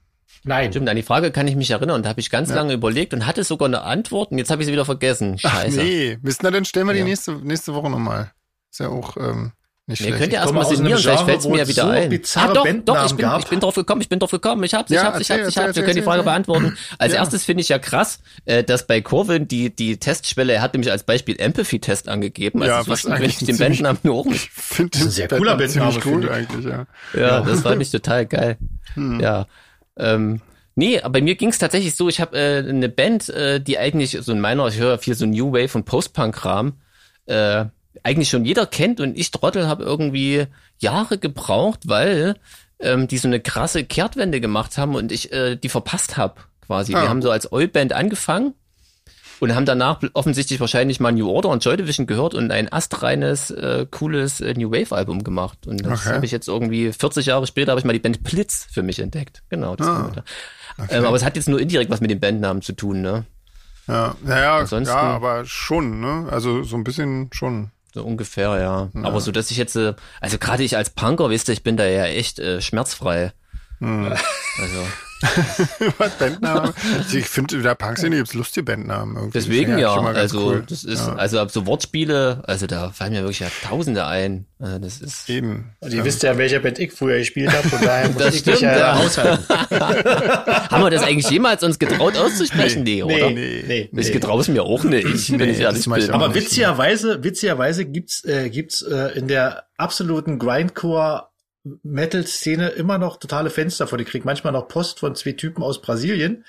[0.42, 0.72] Nein.
[0.72, 2.54] Stimmt, an die Frage kann ich mich erinnern und da habe ich ganz Ja.
[2.56, 5.36] lange überlegt und hatte sogar eine Antwort und jetzt habe ich sie wieder vergessen.
[5.44, 5.76] Ach Scheiße.
[5.76, 7.04] nee, Mist, na dann stellen wir Ja.
[7.04, 8.32] die nächste, nächste Woche nochmal.
[8.70, 9.52] Ist ja auch ähm,
[9.90, 10.18] nicht Ihr schlecht.
[10.22, 12.20] könnt ja komme erstmal sinnieren, vielleicht fällt's wo mir ja es wieder so ein.
[12.36, 13.38] Ah, doch, doch, ich bin, gab.
[13.40, 15.40] ich bin drauf gekommen, ich bin drauf gekommen, ich hab's, ich Ja, hab's, ich hab's,
[15.40, 16.30] erzähl, ich hab's, wir können die Frage erzähl.
[16.30, 16.76] beantworten.
[16.98, 17.18] Als Ja.
[17.18, 20.90] erstes finde ich ja krass, äh, dass bei Corvin die, die Testschwelle, er hat nämlich
[20.90, 24.14] als Beispiel Empathy-Test angegeben, also Ja, es was wussten, wenn eigentlich ich den Bandnamen nur
[24.14, 26.86] hoch Ich finde Das ist ein sehr cooler Bandname, cool eigentlich, ja.
[27.14, 28.56] Ja, das fand ich total geil.
[28.94, 29.20] Hm.
[29.20, 29.46] Ja.
[29.96, 30.40] Ähm,
[30.76, 33.78] nee, aber bei mir ging es tatsächlich so, ich habe äh, eine Band, äh, die
[33.78, 36.74] eigentlich so in meiner, ich höre viel so New Wave und Post-Punk-Kram,
[37.26, 37.66] äh,
[38.02, 40.46] eigentlich schon jeder kennt und ich Trottel habe irgendwie
[40.78, 42.34] Jahre gebraucht, weil
[42.78, 46.36] ähm, die so eine krasse Kehrtwende gemacht haben und ich äh, die verpasst habe
[46.66, 46.94] quasi.
[46.94, 47.02] Ah.
[47.02, 48.54] Wir haben so als Oi-Band angefangen
[49.40, 53.50] und haben danach offensichtlich wahrscheinlich mal New Order und Joy Division gehört und ein astreines,
[53.50, 55.66] äh, cooles äh, New Wave Album gemacht.
[55.66, 56.14] Und das Okay.
[56.14, 58.98] habe ich jetzt irgendwie 40 Jahre später habe ich mal die Band Blitz für mich
[58.98, 59.42] entdeckt.
[59.48, 59.76] Genau.
[59.76, 60.10] Das Ah,
[60.78, 63.24] ah, ähm, aber es hat jetzt nur indirekt was mit dem Bandnamen zu tun, ne?
[63.88, 66.28] Ja, naja, ja, aber schon, ne?
[66.30, 67.70] Also so ein bisschen schon.
[67.92, 68.90] So ungefähr, ja.
[69.02, 71.76] Aber so, dass ich jetzt, äh, also gerade ich als Punker, wisst ihr, ich bin
[71.76, 73.32] da ja echt äh, schmerzfrei.
[73.78, 74.12] Hm.
[74.58, 74.86] Also
[76.18, 76.72] Bandnamen?
[77.12, 79.38] ich finde, in der Punk-Szene gibt's lustige Bandnamen irgendwie.
[79.38, 80.64] deswegen ja, also cool.
[80.68, 81.14] das ist, Ja.
[81.14, 84.46] also so Wortspiele, also da fallen mir wirklich ja Tausende ein.
[84.58, 85.72] Also das ist Eben.
[85.80, 88.40] Und ihr wisst ja, welcher Band ich früher gespielt habe, von daher muss Das ich
[88.40, 88.92] stimmt, ja ja.
[88.94, 89.44] aushalten.
[90.70, 92.82] Haben wir das eigentlich jemals uns getraut auszusprechen?
[92.82, 93.30] Nee, oder?
[93.30, 94.12] Nee, nee, Ich nee.
[94.12, 96.10] getraue es mir auch nicht, wenn ich ehrlich bin.
[96.10, 101.29] Aber witzigerweise, witzigerweise gibt's äh, gibt's äh, in der absoluten Grindcore
[101.82, 104.00] Metal Szene immer noch totale Fans davon.
[104.00, 106.44] Ich krieg manchmal noch Post von zwei Typen aus Brasilien,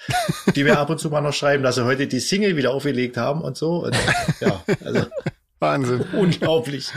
[0.55, 3.17] die mir ab und zu mal noch schreiben, dass sie heute die Single wieder aufgelegt
[3.17, 3.83] haben und so.
[3.85, 3.97] Und,
[4.39, 5.05] ja, also
[5.59, 6.01] Wahnsinn.
[6.13, 6.91] unglaublich.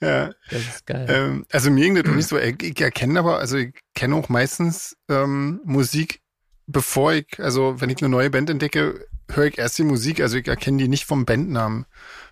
[0.00, 0.30] Ja.
[0.50, 1.06] Das ist geil.
[1.08, 4.28] Ähm, also mir ging das nicht so, ich, ich erkenne aber, also ich kenne auch
[4.28, 6.20] meistens ähm, Musik,
[6.66, 10.36] bevor ich, also wenn ich eine neue Band entdecke, höre ich erst die Musik, also
[10.36, 11.86] ich erkenne die nicht vom Bandnamen.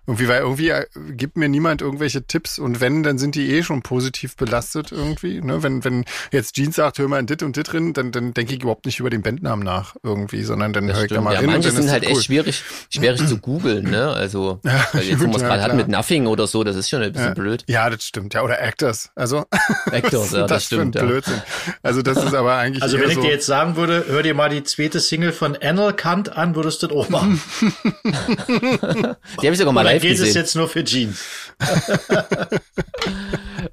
[0.06, 3.62] Irgendwie, weil irgendwie äh, gibt mir niemand irgendwelche Tipps und wenn, dann sind die eh
[3.62, 5.40] schon positiv belastet irgendwie.
[5.40, 5.62] Ne?
[5.62, 8.54] Wenn, wenn jetzt Jeans sagt, hör mal ein Dit und Dit drin, dann, dann denke
[8.54, 11.34] ich überhaupt nicht über den Bandnamen nach irgendwie, sondern dann Das höre ich da mal
[11.34, 12.16] Ja, hin und manche sind halt das cool.
[12.16, 14.08] echt schwierig, schwierig zu googeln, ne?
[14.08, 16.76] Also, Ja, weil jetzt, wo man es ja, gerade hat mit Nothing oder so, das
[16.76, 17.34] ist schon ein bisschen Ja.
[17.34, 17.64] blöd.
[17.68, 18.34] Ja, das stimmt.
[18.34, 19.10] Ja, oder Actors.
[19.14, 19.44] Also,
[19.92, 21.04] Actors, ja, das für ein stimmt, ja.
[21.04, 21.40] Blödsinn.
[21.82, 24.22] Also, das ist aber eigentlich Also eher wenn ich so, dir jetzt sagen würde, hör
[24.22, 27.40] dir mal die zweite Single von Anal Kant an, würdest du das auch machen.
[28.02, 30.34] Die habe ich sogar mal Live geht es gesehen.
[30.42, 31.20] jetzt nur für Jeans?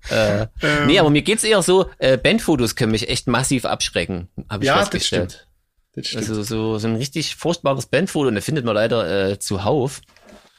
[0.09, 0.47] Äh,
[0.85, 4.67] nee, aber mir geht's eher so, äh, Bandfotos können mich echt massiv abschrecken, habe ich
[4.67, 5.31] Ja, das festgestellt.
[5.31, 5.47] stimmt.
[5.95, 6.29] Das stimmt.
[6.29, 10.01] Also so, so ein richtig furchtbares Bandfoto, und da findet man leider äh, zuhauf.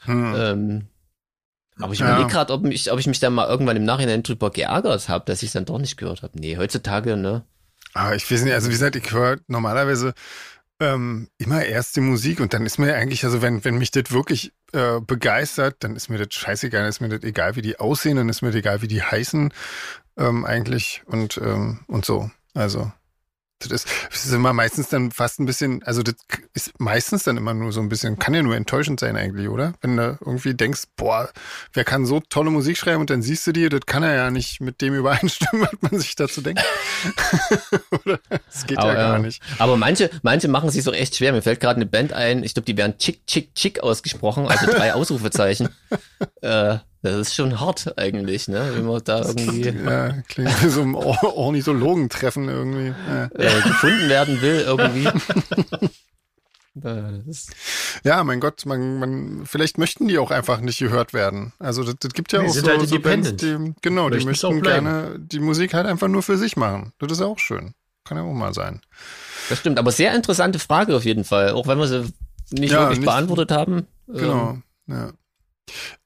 [0.04, 0.34] Hm.
[0.36, 0.86] Ähm,
[1.80, 2.08] aber ich Ja.
[2.10, 5.24] überlege gerade, ob, mich- ob ich mich da mal irgendwann im Nachhinein drüber geärgert habe,
[5.26, 6.38] dass ich dann doch nicht gehört habe.
[6.38, 7.44] Nee, heutzutage, ne?
[7.94, 10.14] Ah, ich weiß nicht, also wie gesagt, ich höre normalerweise
[10.80, 14.10] ähm, immer erst die Musik und dann ist mir eigentlich, also wenn, wenn mich das
[14.10, 17.78] wirklich äh, begeistert, dann ist mir das scheißegal, dann ist mir das egal, wie die
[17.78, 19.52] aussehen, dann ist mir das egal, wie die heißen
[20.16, 22.30] ähm, eigentlich und, ähm, und so.
[22.54, 22.92] Also
[23.58, 26.14] das ist, immer meistens dann fast ein bisschen, also das
[26.54, 29.74] ist meistens dann immer nur so ein bisschen, kann ja nur enttäuschend sein eigentlich, oder?
[29.80, 31.28] Wenn du irgendwie denkst, boah,
[31.72, 34.30] wer kann so tolle Musik schreiben und dann siehst du die, das kann er ja
[34.30, 36.62] nicht mit dem übereinstimmen, was man sich dazu denkt.
[38.04, 38.20] oder?
[38.28, 39.42] Das geht ja Aber, gar äh, nicht.
[39.58, 41.32] Aber manche, manche machen sich so echt schwer.
[41.32, 44.66] Mir fällt gerade eine Band ein, ich glaube, die werden Chick, Chick, Chick ausgesprochen, also
[44.66, 45.68] drei Ausrufezeichen.
[46.42, 48.72] äh, das ist schon hart eigentlich, ne?
[48.74, 52.94] Wenn man da irgendwie Ja, klingt wie so ein Or Ornithologentreffen irgendwie.
[53.08, 53.24] Ja.
[53.34, 55.08] äh, gefunden werden will, irgendwie.
[56.84, 57.22] Äh,
[58.04, 61.52] ja, mein Gott, man, man, vielleicht möchten die auch einfach nicht gehört werden.
[61.58, 63.74] Also das, das gibt ja Nee, auch sind so, halt so Bands, independent.
[63.76, 66.92] die, genau, die Möchten's auch möchten gerne die Musik halt einfach nur für sich machen.
[67.00, 67.74] Das ist auch schön.
[68.04, 68.80] Kann ja auch mal sein.
[69.48, 72.12] das stimmt, aber sehr interessante Frage auf jeden Fall, auch wenn wir sie
[72.52, 73.86] nicht Ja, wirklich nicht- beantwortet haben.
[74.06, 74.58] Genau.
[74.86, 75.10] Ja.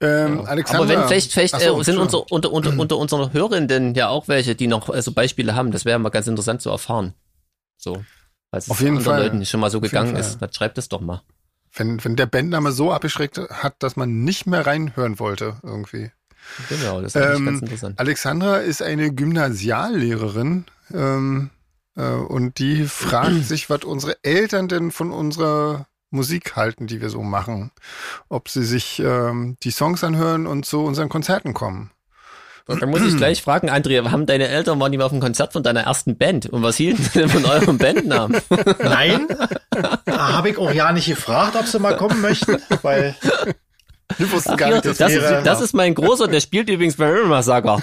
[0.00, 0.44] Ähm, Ja.
[0.44, 0.80] Alexander.
[0.84, 2.02] Aber wenn vielleicht, vielleicht so, äh, sind Entschuldigung.
[2.02, 5.70] unser, unter, unter, unter unseren Hörenden ja auch welche, die noch äh, so Beispiele haben.
[5.72, 7.14] Das wäre mal ganz interessant zu erfahren.
[7.76, 8.04] So.
[8.50, 9.22] Als Auf es jeden anderen Fall.
[9.24, 10.38] Leuten schon mal so Auf gegangen ist.
[10.42, 11.22] Dann schreibt es doch mal.
[11.74, 16.10] wenn, wenn der Bandname so abgeschreckt hat, dass man nicht mehr reinhören wollte irgendwie.
[16.68, 17.98] Genau, das ist Ähm, ganz interessant.
[17.98, 21.50] Alexandra ist eine Gymnasiallehrerin ähm,
[21.96, 27.10] äh, und die fragt sich, was unsere Eltern denn von unserer Musik halten, die wir
[27.10, 27.70] so machen.
[28.28, 31.90] Ob sie sich ähm, die Songs anhören und zu unseren Konzerten kommen.
[32.66, 35.20] Und dann muss ich gleich fragen, Andrea, haben deine Eltern waren die mal auf dem
[35.20, 36.46] Konzert von deiner ersten Band?
[36.46, 38.40] Und was hielten sie denn von eurem Bandnamen?
[38.78, 39.26] Nein,
[40.08, 43.16] habe ich auch ja nicht gefragt, ob sie mal kommen möchten, weil
[44.22, 46.68] Die wussten Ach, gar nicht, das, dass ist, wäre- das ist mein Großer, der spielt
[46.70, 47.82] übrigens bei Massaker.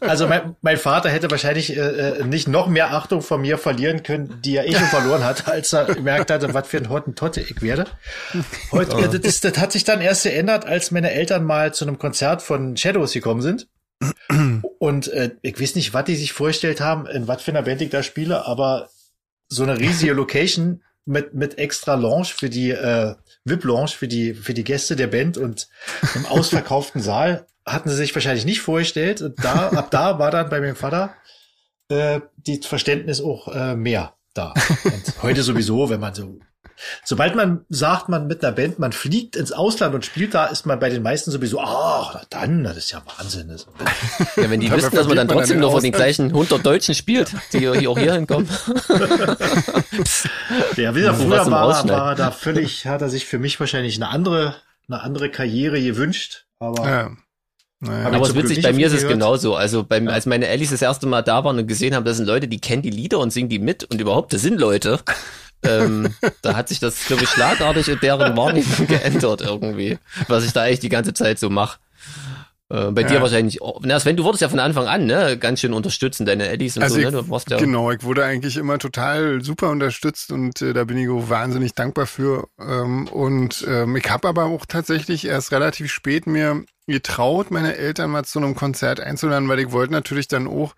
[0.00, 1.80] also mein, mein Vater hätte wahrscheinlich äh,
[2.20, 5.48] äh, nicht noch mehr Achtung von mir verlieren können, die er eh schon verloren hat,
[5.48, 7.86] als er gemerkt hatte, was für ein Hottentotte ich werde.
[8.72, 11.84] Heute, äh, das, ist- das hat sich dann erst geändert, als meine Eltern mal zu
[11.86, 13.68] einem Konzert von Shadows gekommen sind.
[14.78, 17.80] Und äh, ich weiß nicht, was die sich vorgestellt haben, in was für einer Band
[17.80, 18.88] ich da spiele, aber
[19.48, 23.14] so eine riesige Location mit, mit extra Lounge für die äh,
[23.46, 25.68] VIP-Lounge für die, für die Gäste der Band und
[26.14, 29.22] im ausverkauften Saal hatten sie sich wahrscheinlich nicht vorgestellt.
[29.22, 31.14] Und da, ab da war dann bei meinem Vater
[31.88, 34.54] äh, die Verständnis auch äh, mehr da.
[34.84, 36.38] Und heute sowieso, wenn man so
[37.04, 40.66] sobald man sagt, man mit einer Band, man fliegt ins Ausland und spielt da, ist
[40.66, 43.48] man bei den meisten sowieso, ah, na dann, das ist ja Wahnsinn.
[43.48, 43.66] Das-
[44.36, 46.64] Ja, wenn die wüssten, dass man dann trotzdem dann noch von aus- den gleichen 100
[46.64, 48.48] Deutschen spielt, die hier auch hier hinkommen.
[50.76, 53.96] Ja, wie gesagt, früher war, war er da völlig, hat er sich für mich wahrscheinlich
[53.96, 54.54] eine andere,
[54.88, 56.44] eine andere Karriere gewünscht.
[56.58, 57.10] Aber Ja.
[57.78, 58.06] Naja.
[58.06, 59.12] Aber es ist witzig, bei mir ist es gehört.
[59.18, 59.54] genauso.
[59.54, 62.24] Also beim, als meine Ellis das erste Mal da waren und gesehen haben, das sind
[62.24, 64.98] Leute, die kennen die Lieder und singen die mit und überhaupt, das sind Leute.
[65.66, 69.98] Ähm, da hat sich das, glaube ich, schlagartig in deren Wahrnehmung geändert irgendwie,
[70.28, 71.78] was ich da eigentlich die ganze Zeit so mache.
[72.68, 73.22] Äh, bei dir Ja.
[73.22, 73.80] wahrscheinlich, auch.
[73.84, 76.82] na Sven, du wurdest ja von Anfang an, ne, ganz schön unterstützen, deine Eddies und
[76.82, 80.32] Also so, ich, ne, du warst ja, genau, ich wurde eigentlich immer total super unterstützt
[80.32, 82.48] und äh, da bin ich auch wahnsinnig dankbar für.
[82.58, 88.10] Ähm, und ähm, ich habe aber auch tatsächlich erst relativ spät mir getraut, meine Eltern
[88.10, 90.74] mal zu einem Konzert einzuladen, weil ich wollte natürlich dann auch,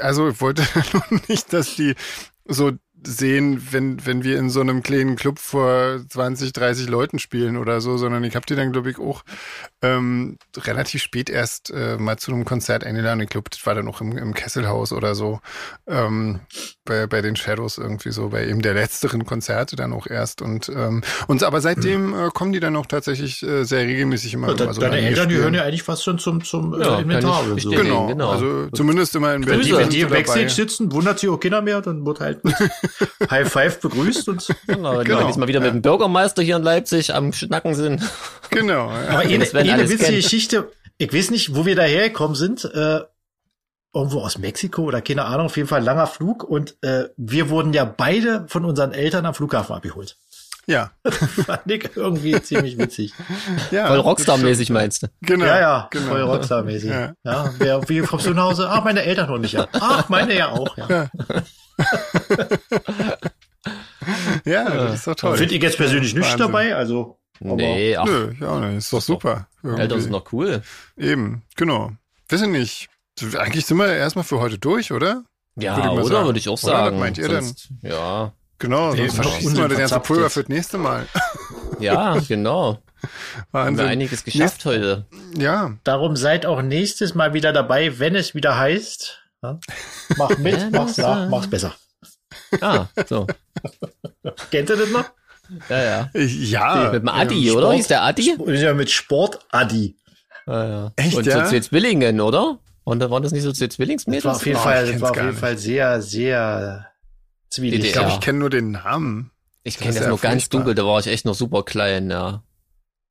[0.00, 0.62] also ich wollte
[1.28, 1.94] nicht, dass die
[2.46, 2.72] so
[3.06, 7.80] sehen, wenn, wenn wir in so einem kleinen Club vor 20, 30 Leuten spielen oder
[7.80, 9.22] so, sondern ich habe die dann, glaube ich, auch
[9.82, 13.20] ähm, relativ spät erst äh, mal zu einem Konzert eingeladen.
[13.20, 15.40] Ich glaube, das war dann auch im, im Kesselhaus oder so,
[15.86, 16.40] ähm,
[16.84, 20.42] bei, bei den Shadows irgendwie so, bei eben der letzteren Konzerte dann auch erst.
[20.42, 24.54] Und, ähm, und aber seitdem äh, kommen die dann auch tatsächlich äh, sehr regelmäßig immer.
[24.54, 25.42] de- immer so deine Eltern, die spielen.
[25.44, 27.70] hören ja eigentlich fast schon zum, zum Ja, äh, Inventar kann ich so.
[27.70, 28.30] Genau, genau.
[28.30, 30.08] also zumindest immer in Wenn die, Berlin wenn die im.
[30.10, 32.40] Backstage sitzen, wundert sich auch keiner mehr, dann wird halt
[33.30, 35.20] High Five begrüßt und genau, Genau.
[35.20, 38.02] wir jetzt mal wieder mit dem Bürgermeister hier in Leipzig am Schnacken sind.
[38.50, 38.90] Genau.
[38.90, 39.08] Ja.
[39.10, 40.22] Aber eine, Sven eine alles witzige kennt.
[40.22, 43.00] Geschichte, ich weiß nicht, wo wir dahergekommen sind, äh,
[43.94, 47.72] irgendwo aus Mexiko oder keine Ahnung, auf jeden Fall langer Flug und äh, wir wurden
[47.72, 50.16] ja beide von unseren Eltern am Flughafen abgeholt.
[50.66, 50.90] Ja.
[51.46, 53.14] Fand ich irgendwie ziemlich witzig.
[53.70, 55.06] ja Voll Rockstar-mäßig meinst du?
[55.22, 55.46] Genau.
[55.46, 56.08] ja, ja, genau.
[56.10, 56.90] voll Rockstar-mäßig.
[56.90, 57.14] Ja.
[57.24, 57.54] Ja.
[57.56, 58.68] wer, wie kommst du nach Hause?
[58.68, 59.70] Ach, meine Eltern holen mich ab.
[59.72, 60.86] Ach, meine ja auch, ja.
[60.90, 61.10] Ja,
[64.44, 65.36] das ist doch toll.
[65.36, 66.38] Finde ich jetzt persönlich nicht Wahnsinn.
[66.38, 67.18] dabei, also.
[67.40, 69.48] aber- Nee, ach, Nö, ja, ne, ist doch super.
[69.62, 69.82] Irgendwie.
[69.82, 70.62] Eltern sind noch cool.
[70.96, 71.92] Eben, genau.
[72.28, 72.88] Wissen nicht.
[73.36, 75.24] Eigentlich sind wir erstmal für heute durch, oder?
[75.56, 76.04] Ja, Würde ich oder?
[76.14, 76.26] sagen.
[76.26, 76.72] Würde ich auch Oder?
[76.72, 76.98] Was sagen.
[77.00, 80.34] meint ihr Sonst, Ja, Genau, sonst verschießen wir das ganze Pulver jetzt.
[80.34, 81.06] für das nächste Mal.
[81.80, 82.72] ja, genau.
[83.52, 83.54] Haben wir
[83.84, 83.86] Wahnsinn.
[83.86, 85.06] einiges geschafft heute.
[85.36, 89.17] Ja, Darum seid auch nächstes Mal wieder dabei, wenn es wieder heißt.
[89.42, 89.58] Ja?
[90.16, 91.74] Mach mit, Ja, mach's das, nach, mach's besser.
[92.60, 93.26] Ah, so.
[94.50, 95.04] Kennt ihr das noch?
[95.68, 96.10] Ja, ja.
[96.14, 96.90] ja.
[96.92, 97.62] Mit dem Adi, ähm, oder?
[97.66, 98.36] Sport- Hieß der Adi?
[98.46, 99.96] Ja, mit Sport Adi.
[100.46, 100.92] Ja, ja.
[100.96, 101.44] Echt, Und ja?
[101.44, 102.58] so zwei Zwillingen, oder?
[102.84, 104.24] Und da waren das nicht so zwei Das Zwillingsmädels?
[104.24, 105.36] war auf jeden Oh, Fall, ich das war auf jeden.
[105.36, 106.86] Fall sehr, sehr
[107.50, 107.84] zwielig.
[107.84, 109.30] Ich glaube, ich kenne nur den Namen.
[109.62, 111.62] Ich Das kenne ist das ja nur ganz dunkel, da war ich echt noch super
[111.64, 112.42] klein, ja.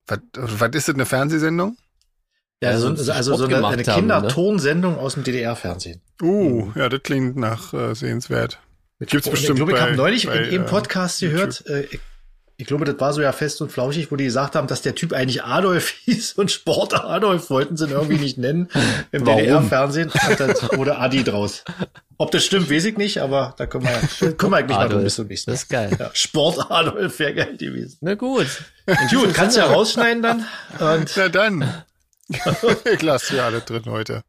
[0.07, 1.77] Was, was ist das, eine Fernsehsendung?
[2.61, 3.83] Ja, Also, so, so also so eine, eine ne?
[3.83, 6.01] Kindertonsendung aus dem DDR-Fernsehen.
[6.21, 8.59] Uh, ja, das klingt nach äh, sehenswert.
[8.99, 11.87] Gibt's Und bestimmt Ich glaube, ich habe neulich bei, in einem äh, Podcast gehört, äh,
[12.59, 14.95] ich, glaube, das war so ja fest und flauschig, wo die gesagt haben, dass der
[14.95, 18.69] Typ eigentlich Adolf hieß und Sport Adolf wollten sie ihn irgendwie nicht nennen
[19.11, 19.23] im?
[19.23, 20.11] DDR-Fernsehen.
[20.27, 21.63] Und dann wurde Adi draus.
[22.17, 24.91] Ob das stimmt, weiß ich nicht, aber da können wir, können wir eigentlich mal drum
[24.93, 25.03] Adolf.
[25.03, 25.85] bis zum nächsten Das Mal.
[25.85, 25.97] ist geil.
[25.99, 27.97] Ja, Sport Adolf wäre geil gewesen.
[28.01, 28.47] Na gut.
[29.11, 30.45] Gut, kannst du ja rausschneiden dann.
[30.79, 31.83] Und Na dann.
[32.93, 34.23] ich lasse ja alle drin heute.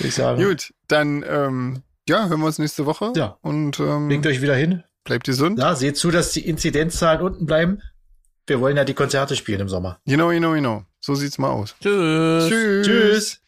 [0.00, 3.12] ich sage, Gut, dann ähm, ja, hören wir uns nächste Woche.
[3.16, 3.38] Ja.
[3.40, 4.84] Und ähm, legt euch wieder hin.
[5.04, 5.58] bleibt gesund.
[5.58, 7.80] Ja, seht zu, dass die Inzidenzzahlen unten bleiben.
[8.46, 9.98] Wir wollen ja die Konzerte spielen im Sommer.
[10.04, 10.84] Genau, genau, genau.
[11.00, 11.74] So sieht's mal aus.
[11.80, 12.48] Tschüss.
[12.48, 12.86] Tschüss.
[12.86, 13.40] Tschüss.